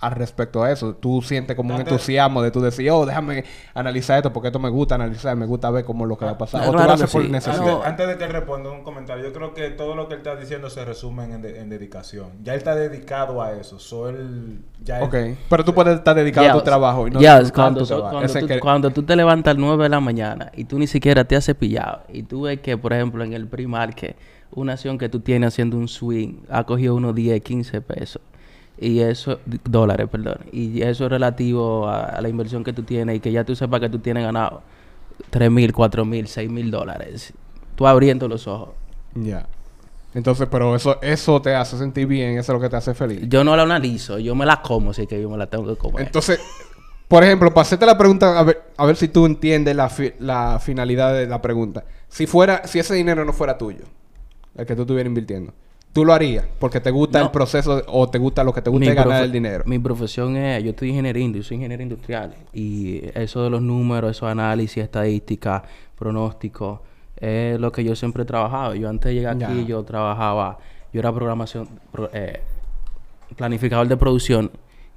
al 0.00 0.12
respecto 0.12 0.62
a 0.62 0.70
eso? 0.72 0.94
¿Tú 0.94 1.20
sientes 1.22 1.54
como 1.56 1.74
un 1.74 1.80
entusiasmo 1.80 2.42
de 2.42 2.50
tú 2.50 2.60
decir, 2.60 2.90
oh, 2.90 3.04
déjame 3.04 3.44
analizar 3.74 4.16
esto 4.16 4.32
porque 4.32 4.48
esto 4.48 4.58
me 4.58 4.70
gusta 4.70 4.94
analizar, 4.94 5.36
me 5.36 5.44
gusta 5.46 5.70
ver 5.70 5.84
cómo 5.84 6.06
lo 6.06 6.16
que 6.16 6.24
va 6.24 6.30
a 6.32 6.38
pasar? 6.38 6.62
Ah, 6.62 6.64
o 6.64 6.66
tú 6.68 6.72
claro 6.72 6.88
lo 6.88 6.94
haces 6.94 7.10
por 7.10 7.22
sí. 7.22 7.28
necesidad. 7.28 7.68
Antes, 7.68 7.86
antes 7.86 8.08
de 8.08 8.16
que 8.18 8.26
responda 8.28 8.70
un 8.70 8.82
comentario, 8.82 9.24
yo 9.24 9.32
creo 9.32 9.52
que 9.54 9.70
todo 9.70 9.94
lo 9.94 10.08
que 10.08 10.14
él 10.14 10.20
está 10.20 10.36
diciendo 10.36 10.70
se 10.70 10.84
resume 10.84 11.24
en, 11.24 11.42
de- 11.42 11.60
en 11.60 11.68
dedicación. 11.68 12.28
Ya 12.42 12.54
él 12.54 12.58
está 12.58 12.74
dedicado 12.74 13.42
a 13.42 13.52
eso. 13.52 13.78
So 13.78 14.08
él, 14.08 14.60
ya 14.82 14.98
él- 14.98 15.04
Ok. 15.04 15.38
Pero 15.48 15.64
tú 15.64 15.74
puedes 15.74 15.96
estar 15.98 16.14
dedicado 16.16 16.48
a 16.48 16.52
tu 16.54 16.62
trabajo 16.62 17.06
y 17.06 17.10
no 17.10 17.18
disfrutar 17.20 17.52
cuando, 17.52 17.84
tú, 17.86 18.46
que- 18.46 18.60
cuando 18.60 18.90
tú 18.90 19.02
te 19.02 19.14
levantas 19.16 19.52
a 19.52 19.54
las 19.54 19.60
9 19.60 19.82
de 19.84 19.88
la 19.90 20.00
mañana 20.00 20.50
y 20.56 20.64
tú 20.64 20.78
ni 20.78 20.86
siquiera 20.86 21.24
te 21.24 21.36
has 21.36 21.44
cepillado 21.44 22.02
y 22.12 22.22
tú 22.22 22.42
ves 22.42 22.60
que, 22.60 22.78
por 22.78 22.92
ejemplo, 22.92 23.22
en 23.22 23.32
el 23.34 23.46
primar 23.46 23.94
que 23.94 24.16
una 24.52 24.72
acción 24.72 24.98
que 24.98 25.08
tú 25.08 25.20
tienes 25.20 25.48
haciendo 25.48 25.76
un 25.76 25.86
swing 25.86 26.38
ha 26.48 26.64
cogido 26.64 26.94
unos 26.96 27.14
10, 27.14 27.40
15 27.42 27.80
pesos 27.82 28.20
y 28.80 29.00
eso, 29.00 29.38
dólares, 29.64 30.08
perdón, 30.10 30.38
y 30.52 30.80
eso 30.82 31.04
es 31.04 31.10
relativo 31.10 31.86
a, 31.88 32.04
a 32.04 32.20
la 32.20 32.28
inversión 32.28 32.64
que 32.64 32.72
tú 32.72 32.82
tienes 32.82 33.16
y 33.16 33.20
que 33.20 33.30
ya 33.32 33.44
tú 33.44 33.54
sepas 33.54 33.80
que 33.80 33.88
tú 33.90 33.98
tienes 33.98 34.22
ganado 34.24 34.62
3 35.30 35.50
mil, 35.50 35.72
4 35.72 36.04
mil, 36.04 36.26
6 36.26 36.50
mil 36.50 36.70
dólares. 36.70 37.32
Tú 37.76 37.86
abriendo 37.86 38.26
los 38.28 38.46
ojos. 38.46 38.70
Ya. 39.14 39.46
Entonces, 40.14 40.48
pero 40.50 40.74
eso, 40.74 41.00
eso 41.02 41.40
te 41.40 41.54
hace 41.54 41.78
sentir 41.78 42.06
bien, 42.06 42.38
eso 42.38 42.52
es 42.52 42.56
lo 42.56 42.60
que 42.60 42.68
te 42.68 42.76
hace 42.76 42.94
feliz. 42.94 43.20
Yo 43.28 43.44
no 43.44 43.54
la 43.54 43.62
analizo, 43.62 44.18
yo 44.18 44.34
me 44.34 44.44
la 44.46 44.60
como, 44.62 44.90
es 44.90 45.06
que 45.06 45.20
yo 45.20 45.30
me 45.30 45.36
la 45.36 45.46
tengo 45.46 45.66
que 45.66 45.76
comer. 45.76 46.06
Entonces, 46.06 46.40
por 47.06 47.22
ejemplo, 47.22 47.52
para 47.54 47.62
hacerte 47.62 47.86
la 47.86 47.96
pregunta, 47.98 48.38
a 48.38 48.42
ver, 48.42 48.62
a 48.76 48.86
ver 48.86 48.96
si 48.96 49.08
tú 49.08 49.26
entiendes 49.26 49.76
la, 49.76 49.88
fi- 49.88 50.14
la 50.18 50.58
finalidad 50.58 51.12
de 51.14 51.26
la 51.26 51.40
pregunta. 51.42 51.84
Si 52.08 52.26
fuera, 52.26 52.66
si 52.66 52.78
ese 52.78 52.94
dinero 52.94 53.24
no 53.24 53.32
fuera 53.32 53.56
tuyo, 53.56 53.84
el 54.56 54.66
que 54.66 54.74
tú 54.74 54.82
estuvieras 54.82 55.08
invirtiendo, 55.08 55.52
¿tú 55.92 56.04
lo 56.04 56.12
harías? 56.12 56.44
Porque 56.58 56.80
te 56.80 56.90
gusta 56.90 57.18
No. 57.18 57.26
el 57.26 57.30
proceso 57.30 57.82
o 57.88 58.08
te 58.08 58.18
gusta 58.18 58.44
lo 58.44 58.52
que 58.52 58.62
te 58.62 58.70
gusta 58.70 58.88
Mi 58.88 58.94
ganar 58.94 59.24
el 59.24 59.32
dinero. 59.32 59.64
Mi 59.66 59.78
profesión 59.78 60.36
es, 60.36 60.62
yo 60.62 60.70
estoy 60.70 60.90
ingeniero 60.90 61.18
indu- 61.18 61.42
soy 61.42 61.56
ingeniero 61.56 61.82
industrial 61.82 62.34
y 62.52 63.02
eso 63.14 63.42
de 63.42 63.50
los 63.50 63.60
números, 63.62 64.12
esos 64.12 64.28
análisis, 64.28 64.82
estadísticas, 64.82 65.62
pronósticos, 65.96 66.80
es 67.16 67.58
lo 67.60 67.70
que 67.72 67.84
yo 67.84 67.94
siempre 67.96 68.22
he 68.22 68.26
trabajado. 68.26 68.74
Yo 68.74 68.88
antes 68.88 69.10
de 69.10 69.14
llegar 69.14 69.34
aquí, 69.36 69.60
Ya. 69.62 69.66
yo 69.66 69.82
trabajaba, 69.84 70.58
yo 70.92 71.00
era 71.00 71.12
programación, 71.12 71.68
pro- 71.92 72.10
eh, 72.12 72.40
planificador 73.36 73.86
de 73.88 73.96
producción 73.96 74.50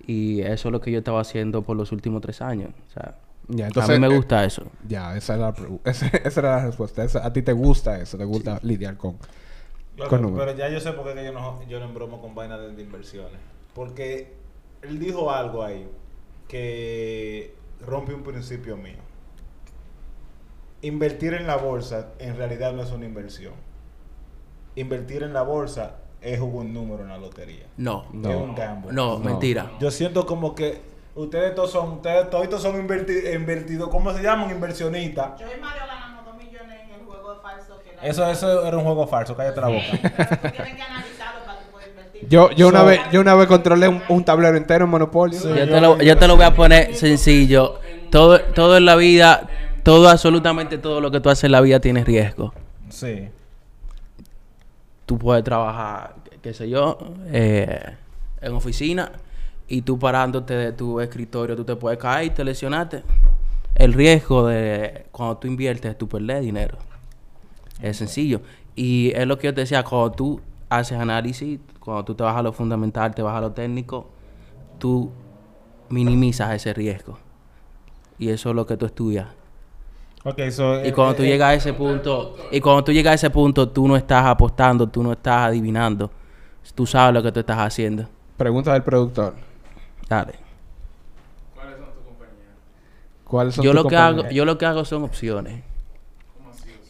y 0.05 0.41
eso 0.41 0.67
es 0.69 0.71
lo 0.71 0.81
que 0.81 0.91
yo 0.91 0.99
estaba 0.99 1.21
haciendo 1.21 1.61
por 1.61 1.77
los 1.77 1.91
últimos 1.91 2.21
tres 2.21 2.41
años. 2.41 2.69
O 2.89 2.93
sea, 2.93 3.15
Ya, 3.49 3.67
a 3.67 3.87
mí 3.87 3.99
me 3.99 4.07
eh, 4.07 4.15
gusta 4.15 4.43
eso. 4.45 4.63
Ya, 4.87 5.15
esa 5.17 5.35
era 5.35 5.45
la, 5.47 5.53
pregu- 5.55 5.79
esa, 5.85 6.07
esa 6.23 6.39
era 6.39 6.55
la 6.57 6.65
respuesta. 6.65 7.03
Esa- 7.03 7.25
a 7.25 7.33
ti 7.33 7.41
te 7.41 7.51
gusta 7.53 7.99
eso, 7.99 8.17
te 8.17 8.25
gusta 8.25 8.59
lidiar 8.63 8.95
con... 8.97 9.17
Loco, 9.97 10.09
con 10.09 10.21
números. 10.23 10.45
pero 10.45 10.57
ya 10.57 10.69
yo 10.69 10.79
sé 10.79 10.91
por 10.93 11.05
qué 11.07 11.13
que 11.13 11.23
yo 11.25 11.31
no, 11.33 11.61
yo 11.67 11.79
no 11.79 11.85
embromo 11.85 12.19
con 12.21 12.33
vainas 12.35 12.59
de, 12.61 12.73
de 12.73 12.81
inversiones. 12.81 13.39
Porque 13.75 14.33
él 14.81 14.99
dijo 14.99 15.31
algo 15.31 15.63
ahí 15.63 15.87
que 16.47 17.53
rompe 17.85 18.13
un 18.13 18.23
principio 18.23 18.75
mío. 18.77 18.97
Invertir 20.81 21.33
en 21.33 21.47
la 21.47 21.55
bolsa 21.55 22.09
en 22.19 22.35
realidad 22.35 22.73
no 22.73 22.81
es 22.83 22.91
una 22.91 23.05
inversión. 23.05 23.53
Invertir 24.75 25.23
en 25.23 25.33
la 25.33 25.43
bolsa 25.43 25.97
es 26.21 26.39
un 26.39 26.73
número 26.73 27.03
en 27.03 27.09
la 27.09 27.17
lotería. 27.17 27.65
No, 27.77 28.05
No. 28.11 28.29
Es 28.29 28.35
un 28.35 28.55
gamble. 28.55 28.91
no, 28.91 29.17
No. 29.17 29.19
mentira. 29.19 29.71
Yo 29.79 29.91
siento 29.91 30.25
como 30.25 30.55
que 30.55 30.81
ustedes 31.15 31.55
todos 31.55 31.71
son, 31.71 31.91
ustedes 31.93 32.29
todos 32.29 32.61
son 32.61 32.75
inverti- 32.85 33.33
invertidos, 33.35 33.87
¿cómo 33.89 34.11
se 34.13 34.21
llaman? 34.23 34.49
Inversionistas. 34.51 35.39
Yo 35.39 35.45
y 35.55 35.59
Mario 35.61 35.83
2 36.25 36.37
millones 36.37 36.81
en 36.81 36.91
el 36.99 37.05
juego 37.05 37.35
de 37.35 37.41
falso 37.41 37.79
que 37.81 37.92
la 37.92 37.92
Eso, 38.03 38.29
eso 38.29 38.65
era 38.65 38.77
un 38.77 38.83
juego 38.83 39.07
falso, 39.07 39.35
cállate 39.35 39.61
la 39.61 39.67
boca. 39.67 39.83
Yo, 42.29 42.49
yo, 42.51 42.69
una 42.69 42.79
So- 42.79 42.85
vez, 42.85 43.01
yo 43.11 43.19
una 43.21 43.35
vez 43.35 43.47
controlé 43.47 43.87
un, 43.89 44.01
un 44.07 44.23
tablero 44.23 44.55
entero 44.55 44.85
en 44.85 44.91
Monopoly. 44.91 45.35
Yo 45.37 45.53
te, 45.53 45.81
lo, 45.81 46.01
yo 46.01 46.17
te 46.17 46.27
lo 46.27 46.35
voy 46.37 46.45
a 46.45 46.55
poner 46.55 46.95
sencillo. 46.95 47.79
Todo, 48.11 48.39
todo 48.39 48.77
en 48.77 48.85
la 48.85 48.95
vida, 48.95 49.49
todo, 49.83 50.07
absolutamente 50.07 50.77
todo 50.77 51.01
lo 51.01 51.11
que 51.11 51.19
tú 51.19 51.29
haces 51.29 51.43
en 51.45 51.51
la 51.51 51.59
vida 51.61 51.79
tiene 51.79 52.03
riesgo. 52.03 52.53
sí. 52.89 53.29
Tú 55.05 55.17
puedes 55.19 55.43
trabajar, 55.43 56.15
qué 56.41 56.53
sé 56.53 56.69
yo, 56.69 56.97
eh, 57.27 57.77
en 58.39 58.53
oficina 58.53 59.11
y 59.67 59.81
tú 59.81 59.99
parándote 59.99 60.53
de 60.53 60.71
tu 60.71 61.01
escritorio, 61.01 61.57
tú 61.57 61.65
te 61.65 61.75
puedes 61.75 61.99
caer 61.99 62.27
y 62.27 62.29
te 62.29 62.45
lesionaste. 62.45 63.03
El 63.75 63.91
riesgo 63.91 64.47
de 64.47 65.07
cuando 65.11 65.35
tú 65.37 65.47
inviertes 65.47 65.91
es 65.91 65.97
tú 65.97 66.07
perder 66.07 66.39
dinero. 66.41 66.77
Es 67.81 67.97
sencillo. 67.97 68.41
Y 68.75 69.11
es 69.15 69.27
lo 69.27 69.37
que 69.37 69.47
yo 69.47 69.53
te 69.53 69.61
decía, 69.61 69.83
cuando 69.83 70.11
tú 70.11 70.41
haces 70.69 70.97
análisis, 70.97 71.59
cuando 71.79 72.05
tú 72.05 72.15
te 72.15 72.23
vas 72.23 72.35
a 72.35 72.41
lo 72.41 72.53
fundamental, 72.53 73.13
te 73.13 73.21
vas 73.21 73.35
a 73.35 73.41
lo 73.41 73.51
técnico, 73.51 74.09
tú 74.79 75.11
minimizas 75.89 76.53
ese 76.53 76.73
riesgo. 76.73 77.17
Y 78.17 78.29
eso 78.29 78.49
es 78.49 78.55
lo 78.55 78.65
que 78.65 78.77
tú 78.77 78.85
estudias. 78.85 79.27
So, 80.51 80.81
Y 80.81 80.87
eh, 80.87 80.93
cuando 80.93 81.15
tú 81.15 81.23
eh, 81.23 81.27
llegas 81.27 81.49
a 81.49 81.53
ese 81.55 81.73
punto, 81.73 82.37
y 82.49 82.61
cuando 82.61 82.83
tú 82.85 82.93
llegas 82.93 83.11
a 83.11 83.15
ese 83.15 83.29
punto, 83.29 83.67
tú 83.67 83.87
no 83.87 83.97
estás 83.97 84.25
apostando, 84.25 84.87
tú 84.87 85.03
no 85.03 85.11
estás 85.11 85.47
adivinando. 85.47 86.09
Tú 86.73 86.85
sabes 86.85 87.13
lo 87.13 87.21
que 87.21 87.31
tú 87.31 87.41
estás 87.41 87.57
haciendo. 87.57 88.07
Pregunta 88.37 88.71
del 88.71 88.83
productor. 88.83 89.35
Dale. 90.07 90.35
¿Cuáles 93.25 93.55
son 93.55 93.65
Yo 93.65 93.71
tus 93.71 93.83
lo 93.83 93.89
que 93.89 93.97
hago, 93.97 94.17
compañías? 94.17 94.35
yo 94.35 94.45
lo 94.45 94.57
que 94.57 94.65
hago 94.65 94.85
son 94.85 95.03
opciones. 95.03 95.63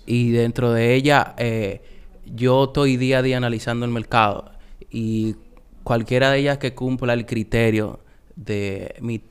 Y 0.06 0.32
dentro 0.32 0.72
de 0.72 0.94
ella, 0.96 1.34
eh, 1.38 1.82
yo 2.26 2.66
estoy 2.66 2.98
día 2.98 3.20
a 3.20 3.22
día 3.22 3.38
analizando 3.38 3.86
el 3.86 3.92
mercado. 3.92 4.52
Y 4.92 5.36
cualquiera 5.84 6.32
de 6.32 6.40
ellas 6.40 6.58
que 6.58 6.74
cumpla 6.74 7.14
el 7.14 7.26
criterio 7.26 8.00
de 8.36 8.96
mi, 9.02 9.22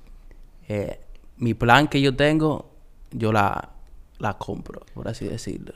eh, 0.69 1.01
mi 1.39 1.55
plan 1.55 1.89
que 1.89 2.01
yo 2.01 2.15
tengo, 2.17 2.71
yo 3.11 3.33
la, 3.33 3.71
la 4.19 4.39
compro, 4.39 4.83
por 4.95 5.09
así 5.09 5.27
decirlo. 5.27 5.75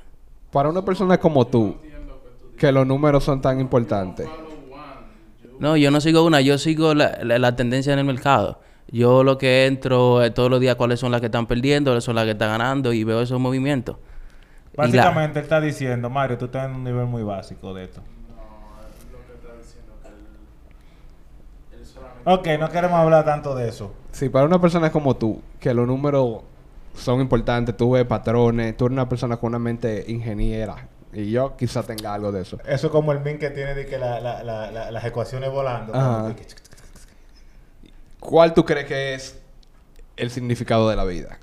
Para 0.50 0.68
una 0.68 0.85
persona 0.85 1.18
como 1.18 1.46
tú, 1.46 1.76
que 2.56 2.72
los 2.72 2.87
números 2.87 3.24
son 3.24 3.40
tan 3.42 3.61
importantes. 3.61 4.26
No, 5.59 5.76
yo 5.76 5.90
no 5.90 6.00
sigo 6.00 6.22
una, 6.24 6.40
yo 6.40 6.59
sigo 6.59 6.94
la, 6.94 7.18
la- 7.22 7.38
la 7.38 7.56
tendencia 7.56 7.92
en 7.92 7.98
el 7.98 8.04
mercado. 8.04 8.61
Yo 8.90 9.24
lo 9.24 9.37
que 9.38 9.66
entro 9.66 10.22
eh, 10.22 10.30
todos 10.30 10.50
los 10.50 10.61
días 10.61 10.76
cuáles 10.76 11.00
son 11.00 11.11
las 11.11 11.20
que 11.20 11.26
están 11.26 11.46
perdiendo, 11.46 11.90
cuáles 11.90 12.04
son 12.04 12.14
las 12.14 12.24
que 12.24 12.32
están 12.32 12.50
ganando 12.50 12.92
y 12.92 13.04
veo 13.04 13.20
esos 13.22 13.40
movimientos. 13.40 13.96
La- 14.76 14.84
Básicamente 14.84 15.38
él 15.38 15.42
está 15.44 15.60
diciendo, 15.60 16.10
Mario, 16.10 16.36
tú 16.38 16.46
estás 16.46 16.66
en 16.66 16.74
un 16.76 16.84
nivel 16.84 17.06
muy 17.06 17.22
básico 17.22 17.72
de 17.74 17.84
esto. 17.84 18.02
Ok, 22.24 22.48
no 22.58 22.68
queremos 22.70 22.98
hablar 22.98 23.24
tanto 23.24 23.54
de 23.54 23.68
eso. 23.68 23.94
Sí, 24.10 24.28
para 24.28 24.46
una 24.46 24.60
persona 24.60 24.90
como 24.90 25.16
tú, 25.16 25.40
que 25.60 25.72
los 25.72 25.86
números 25.86 26.40
son 26.96 27.20
importantes, 27.20 27.76
tú 27.76 27.92
ves 27.92 28.04
patrones, 28.04 28.76
tú 28.76 28.86
eres 28.86 28.94
una 28.94 29.08
persona 29.08 29.36
con 29.36 29.48
una 29.48 29.58
mente 29.60 30.04
ingeniera. 30.08 30.88
Y 31.12 31.30
yo 31.30 31.56
quizá 31.56 31.82
tenga 31.84 32.12
algo 32.12 32.32
de 32.32 32.42
eso. 32.42 32.58
Eso 32.66 32.86
es 32.88 32.92
como 32.92 33.12
el 33.12 33.20
min 33.20 33.38
que 33.38 33.50
tiene 33.50 33.74
de 33.74 33.86
que 33.86 33.96
la- 33.96 34.20
la- 34.20 34.42
la- 34.42 34.70
la- 34.72 34.90
las 34.90 35.04
ecuaciones 35.04 35.50
volando. 35.50 35.94
Ajá. 35.94 36.34
¿Cuál 38.18 38.52
tú 38.54 38.64
crees 38.64 38.86
que 38.86 39.14
es 39.14 39.40
el 40.16 40.30
significado 40.30 40.90
de 40.90 40.96
la 40.96 41.04
vida? 41.04 41.38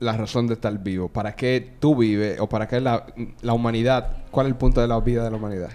La 0.00 0.16
razón 0.16 0.46
de 0.46 0.54
estar 0.54 0.76
vivo. 0.82 1.08
¿Para 1.08 1.36
qué 1.36 1.76
tú 1.78 1.94
vives 1.94 2.40
o 2.40 2.48
para 2.48 2.66
qué 2.66 2.80
la, 2.80 3.06
la 3.42 3.52
humanidad? 3.52 4.16
¿Cuál 4.30 4.46
es 4.46 4.52
el 4.52 4.56
punto 4.58 4.80
de 4.80 4.88
la 4.88 4.98
vida 5.00 5.22
de 5.24 5.30
la 5.30 5.36
humanidad? 5.36 5.70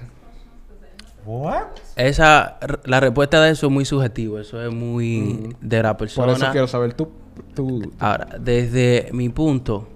What? 1.26 1.64
Esa, 1.96 2.58
la 2.86 3.00
respuesta 3.00 3.42
de 3.42 3.52
eso 3.52 3.68
es 3.68 3.72
muy 3.72 3.86
subjetivo, 3.86 4.40
eso 4.40 4.64
es 4.64 4.72
muy 4.74 5.56
de 5.62 5.82
la 5.82 5.94
Por 5.94 6.08
persona. 6.08 6.34
eso 6.34 6.52
quiero 6.52 6.68
saber 6.68 6.94
tú. 6.94 7.10
tú 7.56 7.92
Ahora, 8.00 8.28
desde 8.40 9.10
mi 9.12 9.30
punto, 9.30 9.88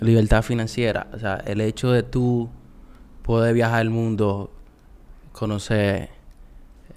libertad 0.00 0.42
financiera, 0.42 1.06
o 1.12 1.18
sea, 1.18 1.36
el 1.46 1.60
hecho 1.60 1.90
de 1.90 2.02
tú 2.02 2.48
poder 3.22 3.54
viajar 3.54 3.82
el 3.82 3.90
mundo, 3.90 4.50
conocer, 5.32 6.08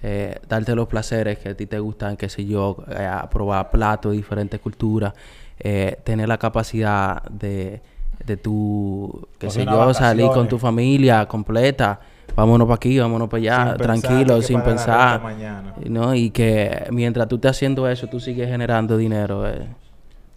eh, 0.01 0.39
darte 0.47 0.75
los 0.75 0.87
placeres 0.87 1.39
que 1.39 1.49
a 1.49 1.57
ti 1.57 1.65
te 1.65 1.79
gustan, 1.79 2.15
qué 2.15 2.29
sé 2.29 2.45
yo, 2.45 2.83
eh, 2.89 3.09
probar 3.31 3.69
platos 3.69 4.11
de 4.11 4.17
diferentes 4.17 4.59
culturas, 4.61 5.13
eh, 5.59 5.97
tener 6.03 6.27
la 6.27 6.37
capacidad 6.37 7.23
de, 7.23 7.81
de 8.25 8.37
tu, 8.37 9.27
qué 9.39 9.49
sé 9.49 9.65
yo, 9.65 9.93
salir 9.93 10.27
con 10.29 10.47
tu 10.47 10.57
familia 10.57 11.25
completa, 11.27 11.99
vámonos 12.35 12.67
para 12.67 12.75
aquí, 12.75 12.99
vámonos 12.99 13.29
para 13.29 13.41
allá, 13.41 13.67
Sin 13.69 13.77
tranquilo, 13.77 14.35
que 14.37 14.41
sin 14.43 14.61
pensar. 14.61 15.21
mañana. 15.21 15.73
¿no? 15.89 16.13
Y 16.13 16.29
que 16.31 16.87
mientras 16.91 17.27
tú 17.27 17.35
estés 17.35 17.51
haciendo 17.51 17.87
eso, 17.87 18.07
tú 18.07 18.19
sigues 18.19 18.47
generando 18.49 18.97
dinero. 18.97 19.47
eh. 19.47 19.67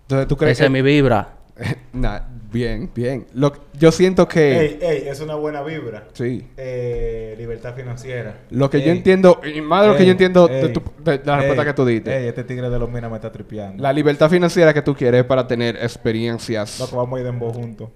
entonces, 0.02 0.28
¿tú 0.28 0.36
crees 0.36 0.58
Esa 0.58 0.64
es 0.66 0.70
mi 0.70 0.82
vibra. 0.82 1.28
Nah, 1.92 2.20
bien, 2.52 2.90
bien. 2.94 3.26
Lo, 3.34 3.52
yo 3.78 3.90
siento 3.92 4.26
que... 4.28 4.58
Ey, 4.58 4.78
ey, 4.80 5.08
es 5.08 5.20
una 5.20 5.34
buena 5.34 5.60
vibra. 5.62 6.06
Sí. 6.12 6.46
Eh, 6.56 7.34
libertad 7.36 7.74
financiera. 7.74 8.42
Lo 8.50 8.70
que 8.70 8.80
yo 8.80 8.92
entiendo, 8.92 9.40
y 9.44 9.60
más 9.60 9.82
de 9.82 9.88
lo 9.88 9.96
que 9.96 10.06
yo 10.06 10.12
entiendo 10.12 10.46
de, 10.48 10.60
ey, 10.66 10.72
tu- 10.72 10.82
de 11.02 11.20
la 11.24 11.36
respuesta 11.38 11.64
que 11.64 11.72
tú 11.74 11.84
diste. 11.84 12.16
Ey, 12.16 12.28
este 12.28 12.44
tigre 12.44 12.70
de 12.70 12.78
los 12.78 12.88
minas 12.90 13.10
me 13.10 13.16
está 13.16 13.30
tripeando. 13.32 13.82
La 13.82 13.92
libertad 13.92 14.30
financiera 14.30 14.72
que 14.72 14.82
tú 14.82 14.94
quieres 14.94 15.22
es 15.22 15.26
para 15.26 15.46
tener 15.46 15.76
experiencias, 15.76 16.78
Loco, 16.78 16.96
vamos 16.96 17.18
a 17.18 17.22
ir 17.22 17.26
de 17.32 17.38
juntos. 17.38 17.88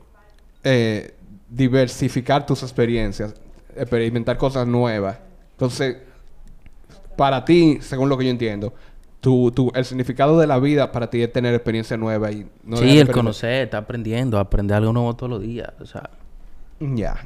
eh, 0.65 1.15
diversificar 1.49 2.45
tus 2.45 2.63
experiencias, 2.63 3.35
experimentar 3.77 4.37
cosas 4.37 4.67
nuevas. 4.67 5.19
Entonces, 5.53 5.97
para 7.17 7.45
ti, 7.45 7.79
según 7.81 8.09
lo 8.09 8.19
que 8.19 8.25
yo 8.25 8.31
entiendo, 8.31 8.75
tu, 9.25 9.51
tu, 9.53 9.73
el 9.75 9.87
significado 9.87 10.39
de 10.39 10.47
la 10.47 10.59
vida 10.59 10.93
para 10.93 11.09
ti 11.09 11.23
es 11.23 11.33
tener 11.33 11.55
experiencia 11.55 11.97
nueva 11.97 12.31
y 12.31 12.47
no 12.63 12.77
sí, 12.77 12.99
el 12.99 13.11
conocer, 13.11 13.63
está 13.65 13.79
aprendiendo, 13.79 14.39
aprender 14.39 14.77
algo 14.77 14.93
nuevo 14.93 15.17
todos 15.17 15.31
los 15.31 15.41
días. 15.41 15.71
O 15.81 15.87
sea, 15.87 16.11
Ya. 16.79 17.17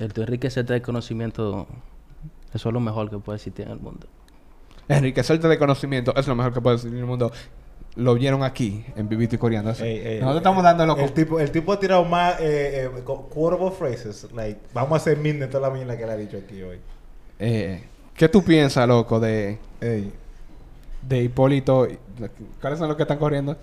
el 0.00 0.12
tu 0.12 0.22
enriquecerte 0.22 0.72
de 0.72 0.82
conocimiento, 0.82 1.68
eso 2.52 2.68
es 2.68 2.72
lo 2.72 2.80
mejor 2.80 3.08
que 3.10 3.18
puede 3.18 3.36
existir 3.36 3.64
en 3.66 3.70
el 3.72 3.78
mundo. 3.78 4.08
Enriquecerte 4.88 5.46
de 5.46 5.56
conocimiento 5.56 6.12
es 6.16 6.26
lo 6.26 6.34
mejor 6.34 6.52
que 6.52 6.60
puede 6.60 6.76
decir 6.78 6.90
en 6.92 6.98
el 6.98 7.06
mundo. 7.06 7.30
Lo 7.94 8.14
vieron 8.14 8.42
aquí, 8.42 8.84
en 8.96 9.08
Vivito 9.08 9.36
y 9.36 9.38
Coreano. 9.38 9.70
Eso- 9.70 9.84
Ey, 9.84 9.98
ey, 9.98 10.14
Nosotros 10.20 10.32
ey, 10.32 10.36
estamos 10.38 10.64
dando 10.64 10.86
loco. 10.86 11.00
El 11.02 11.12
tipo, 11.12 11.38
el 11.38 11.50
tipo 11.52 11.72
ha 11.72 11.78
tirado 11.78 12.04
más 12.04 12.40
eh, 12.40 12.86
eh, 12.96 13.02
quotable 13.04 13.70
phrases. 13.70 14.26
Like, 14.34 14.58
vamos 14.74 14.92
a 14.92 14.96
hacer 14.96 15.16
mil 15.16 15.38
de 15.38 15.46
toda 15.46 15.68
la 15.68 15.74
mierda 15.74 15.96
que 15.96 16.06
le 16.06 16.12
ha 16.12 16.16
dicho 16.16 16.38
aquí 16.38 16.60
hoy. 16.62 16.78
Eh, 17.38 17.84
¿Qué 18.14 18.28
tú 18.28 18.42
piensas, 18.42 18.86
loco, 18.88 19.20
de, 19.20 19.58
Ey. 19.80 20.12
De 21.02 21.22
Hipólito? 21.22 21.86
¿Cuáles 22.60 22.78
son 22.78 22.88
los 22.88 22.96
que 22.96 23.02
están 23.02 23.18
corriendo? 23.18 23.56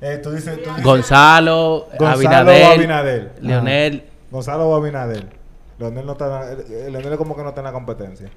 Eh, 0.00 0.20
tú 0.22 0.30
dices... 0.30 0.62
Tú 0.62 0.70
dices 0.70 0.84
Gonzalo, 0.84 1.88
Gonzalo 1.98 2.50
Abinadel. 2.50 3.30
Leonel. 3.40 4.04
Gonzalo 4.30 4.68
o 4.68 4.76
Abinadel. 4.76 5.24
Leonel 5.78 6.06
no 6.06 6.12
está... 6.12 6.54
Leonel 6.68 7.16
como 7.16 7.36
que 7.36 7.42
no 7.42 7.48
está 7.48 7.60
en 7.60 7.64
la 7.66 7.72
competencia. 7.72 8.28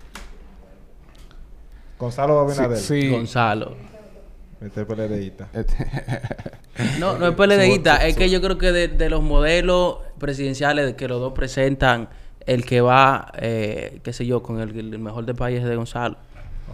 Gonzalo 2.00 2.38
o 2.38 2.40
Abinadel. 2.40 2.78
Sí. 2.78 3.02
sí. 3.02 3.10
Gonzalo. 3.10 3.76
Este 4.62 4.86
peledeíta. 4.86 5.48
Este- 5.54 5.88
No, 7.00 7.18
no 7.18 7.28
es 7.28 7.36
PLDista, 7.36 7.98
es 8.08 8.16
que 8.16 8.30
yo 8.30 8.42
creo 8.42 8.58
que 8.58 8.72
de, 8.72 8.88
de 8.88 9.10
los 9.10 9.22
modelos 9.22 9.98
presidenciales 10.18 10.94
que 10.96 11.08
los 11.08 11.20
dos 11.20 11.34
presentan, 11.34 12.08
el 12.46 12.66
que 12.66 12.80
va, 12.82 13.32
eh, 13.38 14.00
qué 14.04 14.14
sé 14.14 14.26
yo, 14.26 14.42
con 14.42 14.60
el, 14.62 14.78
el 14.80 14.98
mejor 14.98 15.26
del 15.26 15.36
país 15.36 15.60
es 15.60 15.66
de 15.66 15.76
Gonzalo. 15.76 16.18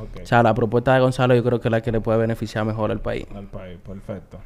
O 0.02 0.26
sea, 0.26 0.44
la 0.44 0.54
propuesta 0.54 0.94
de 0.94 1.00
Gonzalo 1.02 1.36
yo 1.36 1.44
creo 1.44 1.60
que 1.60 1.68
es 1.68 1.72
la 1.72 1.82
que 1.82 1.92
le 1.92 2.02
puede 2.02 2.18
beneficiar 2.20 2.66
mejor 2.66 2.92
al 2.92 3.00
país. 3.00 3.26
Al 3.36 3.46
país. 3.48 3.78
Perfecto. 3.86 4.40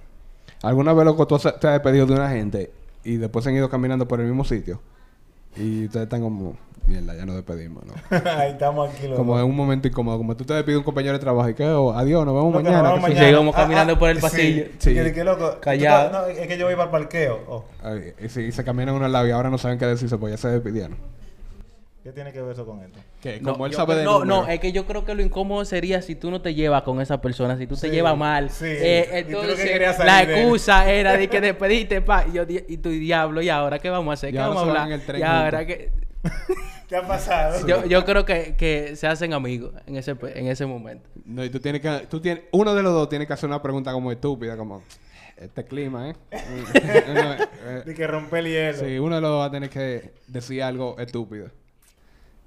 ¿Alguna 0.64 0.94
vez, 0.94 1.06
loco, 1.06 1.26
tú 1.28 1.38
te 1.40 1.48
has 1.50 1.74
despedido 1.74 2.06
de 2.06 2.14
una 2.14 2.30
gente 2.30 2.72
y 3.04 3.18
después 3.18 3.44
se 3.44 3.50
han 3.50 3.56
ido 3.56 3.70
caminando 3.70 4.08
por 4.08 4.20
el 4.20 4.28
mismo 4.28 4.44
sitio? 4.46 4.80
Y 5.58 5.86
ustedes 5.86 6.04
están 6.06 6.22
como, 6.22 6.56
mierda, 6.88 7.14
ya 7.16 7.26
nos 7.26 7.36
despedimos, 7.36 7.84
¿no? 7.86 7.94
Ahí 8.40 8.52
estamos 8.52 8.90
aquí. 8.90 9.04
loco. 9.06 9.18
como 9.18 9.38
en 9.40 9.46
un 9.46 9.56
momento 9.56 9.88
incómodo. 9.88 10.18
Como 10.18 10.38
tú 10.38 10.46
te 10.46 10.54
despides 10.54 10.76
de 10.76 10.78
un 10.78 10.84
compañero 10.86 11.14
de 11.14 11.20
trabajo 11.20 11.50
y 11.50 11.54
que, 11.56 11.66
oh, 11.68 11.92
adiós, 11.92 12.26
nos 12.26 12.34
vemos 12.36 12.54
Loco, 12.54 12.64
mañana. 12.64 12.84
nos 12.84 12.92
vemos 12.94 13.02
mañana. 13.10 13.22
seguimos 13.28 13.56
caminando 13.56 14.00
por 14.00 14.10
el 14.12 14.20
pasillo. 14.20 14.66
Sí. 14.66 14.72
Sí. 14.80 14.94
Que, 14.94 15.12
que 15.14 15.24
loco. 15.26 15.50
tú 15.56 15.60
Callado. 15.60 16.12
No, 16.12 16.26
es 16.28 16.48
que 16.48 16.58
yo 16.58 16.68
voy 16.68 16.76
para 16.76 16.86
el 16.86 16.92
parqueo. 16.92 17.40
Oh. 17.50 17.66
Ay, 17.84 18.14
y, 18.24 18.30
si- 18.30 18.44
y 18.44 18.52
se 18.54 18.64
caminan 18.64 18.96
uno 18.96 19.06
al 19.06 19.12
lado 19.12 19.28
y 19.28 19.32
ahora 19.32 19.50
no 19.50 19.58
saben 19.58 19.78
qué 19.78 19.86
decirse, 19.88 20.18
pues 20.18 20.32
ya 20.32 20.38
se 20.38 20.48
despidieron. 20.48 20.96
¿Qué 22.04 22.12
tiene 22.12 22.34
que 22.34 22.42
ver 22.42 22.54
eso 22.54 22.66
con 22.66 22.82
esto? 22.82 22.98
Que 23.22 23.40
No, 23.42 23.52
como 23.54 23.68
él 23.68 23.72
yo 23.74 23.78
sabe 23.78 23.94
creo- 23.94 23.98
de 24.00 24.06
no, 24.06 24.26
no, 24.26 24.48
es 24.48 24.60
que 24.60 24.72
yo 24.72 24.88
creo 24.88 25.06
que 25.06 25.14
lo 25.14 25.22
incómodo 25.22 25.64
sería 25.66 26.02
si 26.02 26.16
tú 26.16 26.32
no 26.32 26.42
te 26.42 26.56
llevas 26.56 26.82
con 26.82 27.00
esa 27.00 27.22
persona, 27.22 27.58
si 27.58 27.68
tú 27.68 27.76
Sí, 27.76 27.82
te 27.84 27.90
llevas 27.92 28.18
mal. 28.18 28.50
sí. 28.50 28.66
Eh, 28.68 29.24
Y 29.28 29.32
tú 29.32 29.34
lo 29.34 29.42
que 29.42 29.48
entonces, 29.50 29.70
querías 29.70 30.00
la 30.00 30.26
de 30.26 30.42
excusa 30.42 30.92
era 30.92 31.16
de 31.16 31.28
que 31.28 31.40
despediste, 31.42 32.02
pa, 32.02 32.26
y, 32.28 32.34
yo, 32.34 32.44
y 32.48 32.78
tu 32.78 32.90
diablo, 32.90 33.42
¿y 33.44 33.50
ahora 33.50 33.78
qué 33.78 33.92
vamos 33.92 34.12
a 34.12 34.14
hacer? 34.14 34.32
¿Qué 34.32 34.40
vamos 34.40 34.58
a 34.58 34.62
hablar? 34.62 34.88
en 34.88 34.94
el 34.94 35.06
tren 35.06 35.20
y 35.22 35.24
ahora 35.24 35.60
juntos. 35.60 35.76
que... 35.78 35.92
¿Qué 36.90 36.96
ha 36.98 37.08
pasado? 37.08 37.66
Yo, 37.68 37.86
yo 37.86 38.04
creo 38.04 38.26
que, 38.26 38.56
que 38.58 38.96
se 38.96 39.06
hacen 39.08 39.34
amigos 39.34 39.74
en 39.86 39.96
ese, 39.96 40.16
en 40.36 40.48
ese 40.48 40.66
momento. 40.66 41.08
No, 41.24 41.46
y 41.46 41.50
tú 41.52 41.60
tienes 41.60 41.82
que... 41.82 42.08
Tú 42.10 42.20
tienes, 42.20 42.46
uno 42.52 42.74
de 42.76 42.82
los 42.84 42.92
dos 42.94 43.08
tiene 43.10 43.26
que 43.28 43.34
hacer 43.34 43.48
una 43.48 43.62
pregunta 43.62 43.94
como 43.94 44.12
estúpida, 44.12 44.58
como... 44.58 44.82
este 45.38 45.64
clima, 45.66 46.10
¿eh? 46.10 46.16
Eh, 47.64 47.84
De 47.86 47.94
que 47.94 48.08
rompe 48.08 48.40
el 48.40 48.46
hielo. 48.48 48.80
sí, 48.80 48.98
uno 49.00 49.16
de 49.16 49.22
los 49.22 49.30
dos 49.30 49.40
va 49.42 49.46
a 49.46 49.52
tener 49.52 49.70
que 49.70 50.12
decir 50.28 50.64
algo 50.64 50.98
estúpido. 51.00 51.50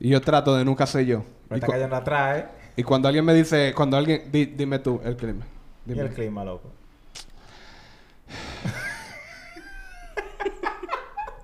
Y 0.05 0.11
yo 0.11 0.21
trato 0.21 0.55
de 0.55 0.67
nunca 0.67 0.87
ser 0.87 1.07
yo. 1.07 1.25
Me 1.49 1.57
Y, 1.57 1.61
está 1.61 1.67
cayendo 1.67 1.97
atrás, 1.97 2.39
¿eh? 2.41 2.47
y 2.77 2.83
cuando 2.83 3.09
alguien 3.09 3.25
me 3.25 3.33
dice, 3.33 3.73
cuando 3.75 3.97
alguien, 3.97 4.31
di- 4.31 4.45
dime 4.45 4.79
tú 4.79 5.01
el 5.03 5.17
clima. 5.17 5.47
Y 5.87 5.91
Dime. 5.93 6.03
el 6.03 6.11
clima, 6.11 6.45
loco. 6.45 6.71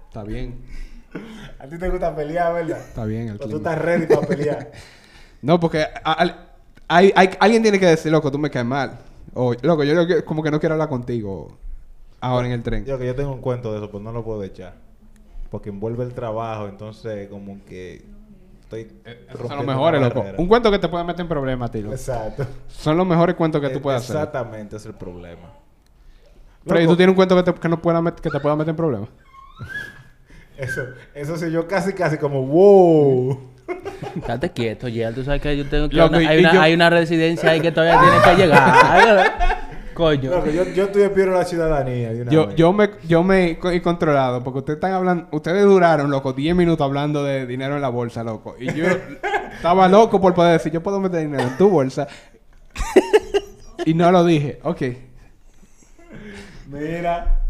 Está 0.08 0.24
bien, 0.24 0.60
A 1.58 1.66
ti 1.68 1.78
te 1.78 1.88
gusta 1.88 2.14
pelear, 2.14 2.52
¿verdad? 2.52 2.78
está 2.80 3.04
bien 3.06 3.28
el 3.28 3.38
Pero 3.38 3.50
tú 3.50 3.56
clima. 3.56 3.70
estás 3.70 3.84
ready 3.84 4.06
para 4.06 4.26
pelear. 4.26 4.70
No, 5.42 5.58
porque 5.58 5.86
a- 6.04 6.26
hay, 6.86 7.12
hay- 7.16 7.30
alguien 7.40 7.62
tiene 7.62 7.80
que 7.80 7.86
decir, 7.86 8.12
loco, 8.12 8.30
tú 8.30 8.38
me 8.38 8.50
caes 8.50 8.66
mal. 8.66 8.98
O, 9.32 9.54
loco, 9.62 9.84
yo 9.84 10.06
que- 10.06 10.22
como 10.22 10.42
que 10.42 10.50
no 10.50 10.60
quiero 10.60 10.74
hablar 10.74 10.90
contigo 10.90 11.56
ahora 12.20 12.46
en 12.46 12.52
el 12.52 12.62
tren. 12.62 12.84
Yo 12.84 12.98
que 12.98 13.06
yo 13.06 13.14
tengo 13.14 13.32
un 13.32 13.40
cuento 13.40 13.72
de 13.72 13.78
eso, 13.78 13.90
pues 13.90 14.04
no 14.04 14.12
lo 14.12 14.22
puedo 14.22 14.42
echar. 14.44 14.74
Porque 15.50 15.70
envuelve 15.70 16.04
el 16.04 16.12
trabajo, 16.12 16.68
entonces 16.68 17.26
como 17.30 17.64
que 17.64 18.04
estoy 18.76 19.00
Esos 19.28 19.48
son 19.48 19.56
los 19.58 19.66
mejores, 19.66 20.00
loco. 20.00 20.24
Un 20.38 20.46
cuento 20.48 20.70
que 20.70 20.78
te 20.78 20.88
puede 20.88 21.04
meter 21.04 21.20
en 21.22 21.28
problemas, 21.28 21.70
tío. 21.70 21.90
Exacto. 21.90 22.46
Son 22.68 22.96
los 22.96 23.06
mejores 23.06 23.34
cuentos 23.36 23.60
que 23.60 23.68
tú 23.70 23.78
Eh, 23.78 23.82
puedes 23.82 24.02
hacer. 24.02 24.16
Exactamente, 24.16 24.76
ese 24.76 24.88
es 24.88 24.94
el 24.94 24.98
problema. 24.98 25.48
Freddy, 26.66 26.82
Loco, 26.84 26.92
¿tú 26.92 26.96
tienes 26.98 27.10
un 27.12 27.16
cuento 27.16 27.36
que 27.36 27.42
te, 27.42 27.54
que 27.58 27.68
no 27.68 27.80
pueda 27.80 28.00
met- 28.00 28.20
que 28.20 28.28
te 28.30 28.38
pueda 28.40 28.54
meter 28.56 28.70
en 28.70 28.76
problemas? 28.76 29.08
Eso, 30.58 30.82
eso 31.14 31.38
sí, 31.38 31.50
yo 31.50 31.66
casi, 31.66 31.94
casi 31.94 32.18
como, 32.18 32.44
wow. 32.44 33.40
Estate 34.16 34.50
quieto, 34.50 34.88
Yel. 34.88 35.14
Tú 35.14 35.24
sabes 35.24 35.40
que 35.40 35.56
yo 35.56 35.66
tengo 35.66 35.88
que... 35.88 35.96
Loco, 35.96 36.16
una- 36.16 36.22
y- 36.22 36.26
hay, 36.26 36.36
y 36.36 36.40
una, 36.40 36.52
yo- 36.52 36.60
hay 36.60 36.74
una 36.74 36.90
residencia 36.90 37.50
ahí 37.50 37.60
que 37.62 37.72
todavía 37.72 37.98
tiene 37.98 38.16
que 38.36 38.42
llegar. 38.42 39.60
Coño. 39.94 40.30
Loco, 40.30 40.46
yo, 40.50 40.64
yo 40.64 40.84
estoy 40.84 41.08
pido 41.10 41.26
la 41.28 41.44
ciudadanía 41.44 42.12
de 42.12 42.22
una 42.22 42.30
Yo, 42.30 42.46
vez. 42.46 42.56
yo 42.56 42.72
me, 42.72 42.90
yo 43.06 43.22
me 43.22 43.50
he 43.50 43.58
co- 43.58 43.70
he 43.70 43.82
controlado 43.82 44.42
porque 44.42 44.60
ustedes 44.60 44.76
están 44.76 44.92
hablando, 44.92 45.26
ustedes 45.32 45.64
duraron, 45.64 46.10
loco, 46.10 46.32
10 46.32 46.54
minutos 46.56 46.84
hablando 46.84 47.24
de 47.24 47.46
dinero 47.46 47.74
en 47.76 47.82
la 47.82 47.88
bolsa, 47.88 48.22
loco. 48.24 48.54
Y 48.58 48.72
yo 48.72 48.84
estaba 49.56 49.88
loco 49.88 50.20
por 50.20 50.32
poder 50.34 50.52
decir, 50.54 50.72
yo 50.72 50.82
puedo 50.82 51.00
meter 51.00 51.20
dinero 51.20 51.42
en 51.42 51.56
tu 51.58 51.68
bolsa. 51.68 52.06
y 53.84 53.94
no 53.94 54.10
lo 54.12 54.24
dije. 54.24 54.60
Ok. 54.62 54.82
Mira, 56.68 57.40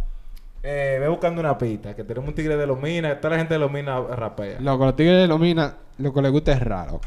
eh, 0.63 0.97
ve 1.01 1.09
buscando 1.09 1.41
una 1.41 1.57
pista, 1.59 1.95
que 1.95 2.05
tenemos 2.05 2.29
un 2.29 2.35
tigre 2.35 2.57
de 2.57 2.67
los 2.67 2.81
minas, 2.81 3.21
toda 3.21 3.33
la 3.33 3.39
gente 3.39 3.55
de 3.55 3.61
los 3.61 3.71
minas 3.71 4.03
rapea. 4.09 4.61
Loco, 4.61 4.87
los 4.87 4.97
tigres 4.97 5.19
de 5.21 5.27
los 5.27 5.39
minas, 5.39 5.75
lo 5.99 6.13
que 6.13 6.23
les 6.23 6.33
gusta 6.33 6.53
es 6.53 6.61
raro. 6.61 7.01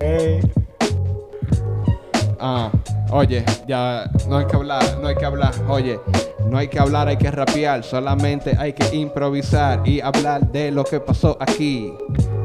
Eh, 0.00 0.40
Ah, 2.44 2.72
oye, 3.12 3.44
ya 3.66 4.10
no 4.28 4.38
hay 4.38 4.46
que 4.46 4.56
hablar, 4.56 4.98
no 5.00 5.08
hay 5.08 5.14
que 5.14 5.24
hablar, 5.24 5.52
oye, 5.68 6.00
no 6.46 6.58
hay 6.58 6.68
que 6.68 6.78
hablar, 6.78 7.08
hay 7.08 7.16
que 7.16 7.30
rapear, 7.30 7.84
solamente 7.84 8.56
hay 8.58 8.72
que 8.72 8.96
improvisar 8.96 9.86
y 9.86 10.00
hablar 10.00 10.50
de 10.50 10.70
lo 10.70 10.84
que 10.84 10.98
pasó 10.98 11.36
aquí. 11.38 11.94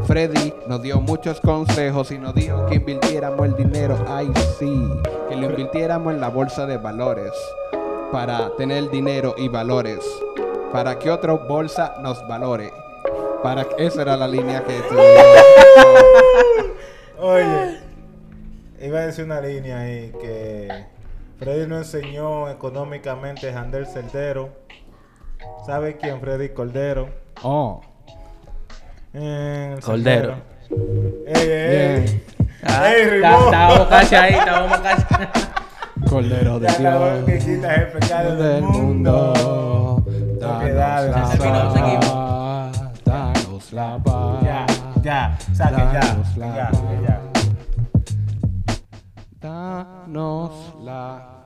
Freddy 0.06 0.53
nos 0.67 0.82
dio 0.82 1.01
muchos 1.01 1.39
consejos 1.41 2.12
y 2.12 2.17
nos 2.17 2.36
dijo 2.36 2.65
que 2.67 2.75
invirtiéramos 2.75 3.45
el 3.45 3.56
dinero, 3.56 3.97
ay 4.08 4.32
sí, 4.60 4.89
que 5.30 5.36
lo 5.36 5.49
invirtiéramos 5.49 6.13
en 6.13 6.21
la 6.21 6.30
bolsa 6.30 6.65
de 6.65 6.77
valores 6.77 7.32
para 8.12 8.56
tener 8.56 8.89
dinero 8.89 9.36
y 9.38 9.47
valores, 9.47 9.99
para 10.71 10.99
que 10.99 11.10
otra 11.10 11.34
bolsa 11.34 11.95
nos 12.01 12.25
valore. 12.27 12.71
Para 13.43 13.67
esa 13.77 14.01
era 14.01 14.17
la 14.17 14.27
línea 14.27 14.63
que 14.63 14.82
Oye, 17.19 17.87
iba 18.82 19.00
a 19.00 19.06
decir 19.08 19.26
una 19.26 19.42
línea 19.42 19.80
ahí 19.82 20.12
que 20.22 20.86
Freddy 21.40 21.68
nos 21.68 21.94
enseñó 21.94 22.50
económicamente 22.50 23.50
a 23.52 23.60
Handel 23.60 23.86
Cerdero. 23.88 24.50
¿Sabe 25.66 25.98
quién? 25.98 26.20
Freddy 26.20 26.50
Cordero. 26.50 27.10
Oh, 27.44 27.82
Eh, 29.13 29.78
Cordero. 29.84 30.36
¡Ey, 31.28 31.50
ey! 31.50 32.24
Ah, 32.63 32.90
¡Ey, 32.94 33.06
rimó! 33.10 33.46
Estábamos 33.46 33.88
casi 33.88 34.16
ahí, 34.16 34.34
estábamos 34.34 34.78
casi. 34.82 35.06
Cordero 36.10 36.60
de 36.60 36.68
Ya 36.68 36.80
la 36.80 37.26
que 37.26 37.32
Dios. 37.34 37.44
quita 37.46 37.74
el 37.76 37.88
pecado 37.88 38.36
del 38.36 38.54
del 38.54 38.63
mundo. 38.63 40.04
Danos 40.40 41.40
la 41.40 42.00
paz. 42.00 43.00
Danos 43.06 43.74
la 43.74 43.98
paz. 44.04 44.44
Ya, 44.44 44.66
ya, 45.02 45.38
saque 45.54 45.76
ya, 45.78 46.18
ya, 46.36 46.72
ya. 47.02 47.22
Danos 50.08 50.74
la 50.80 51.37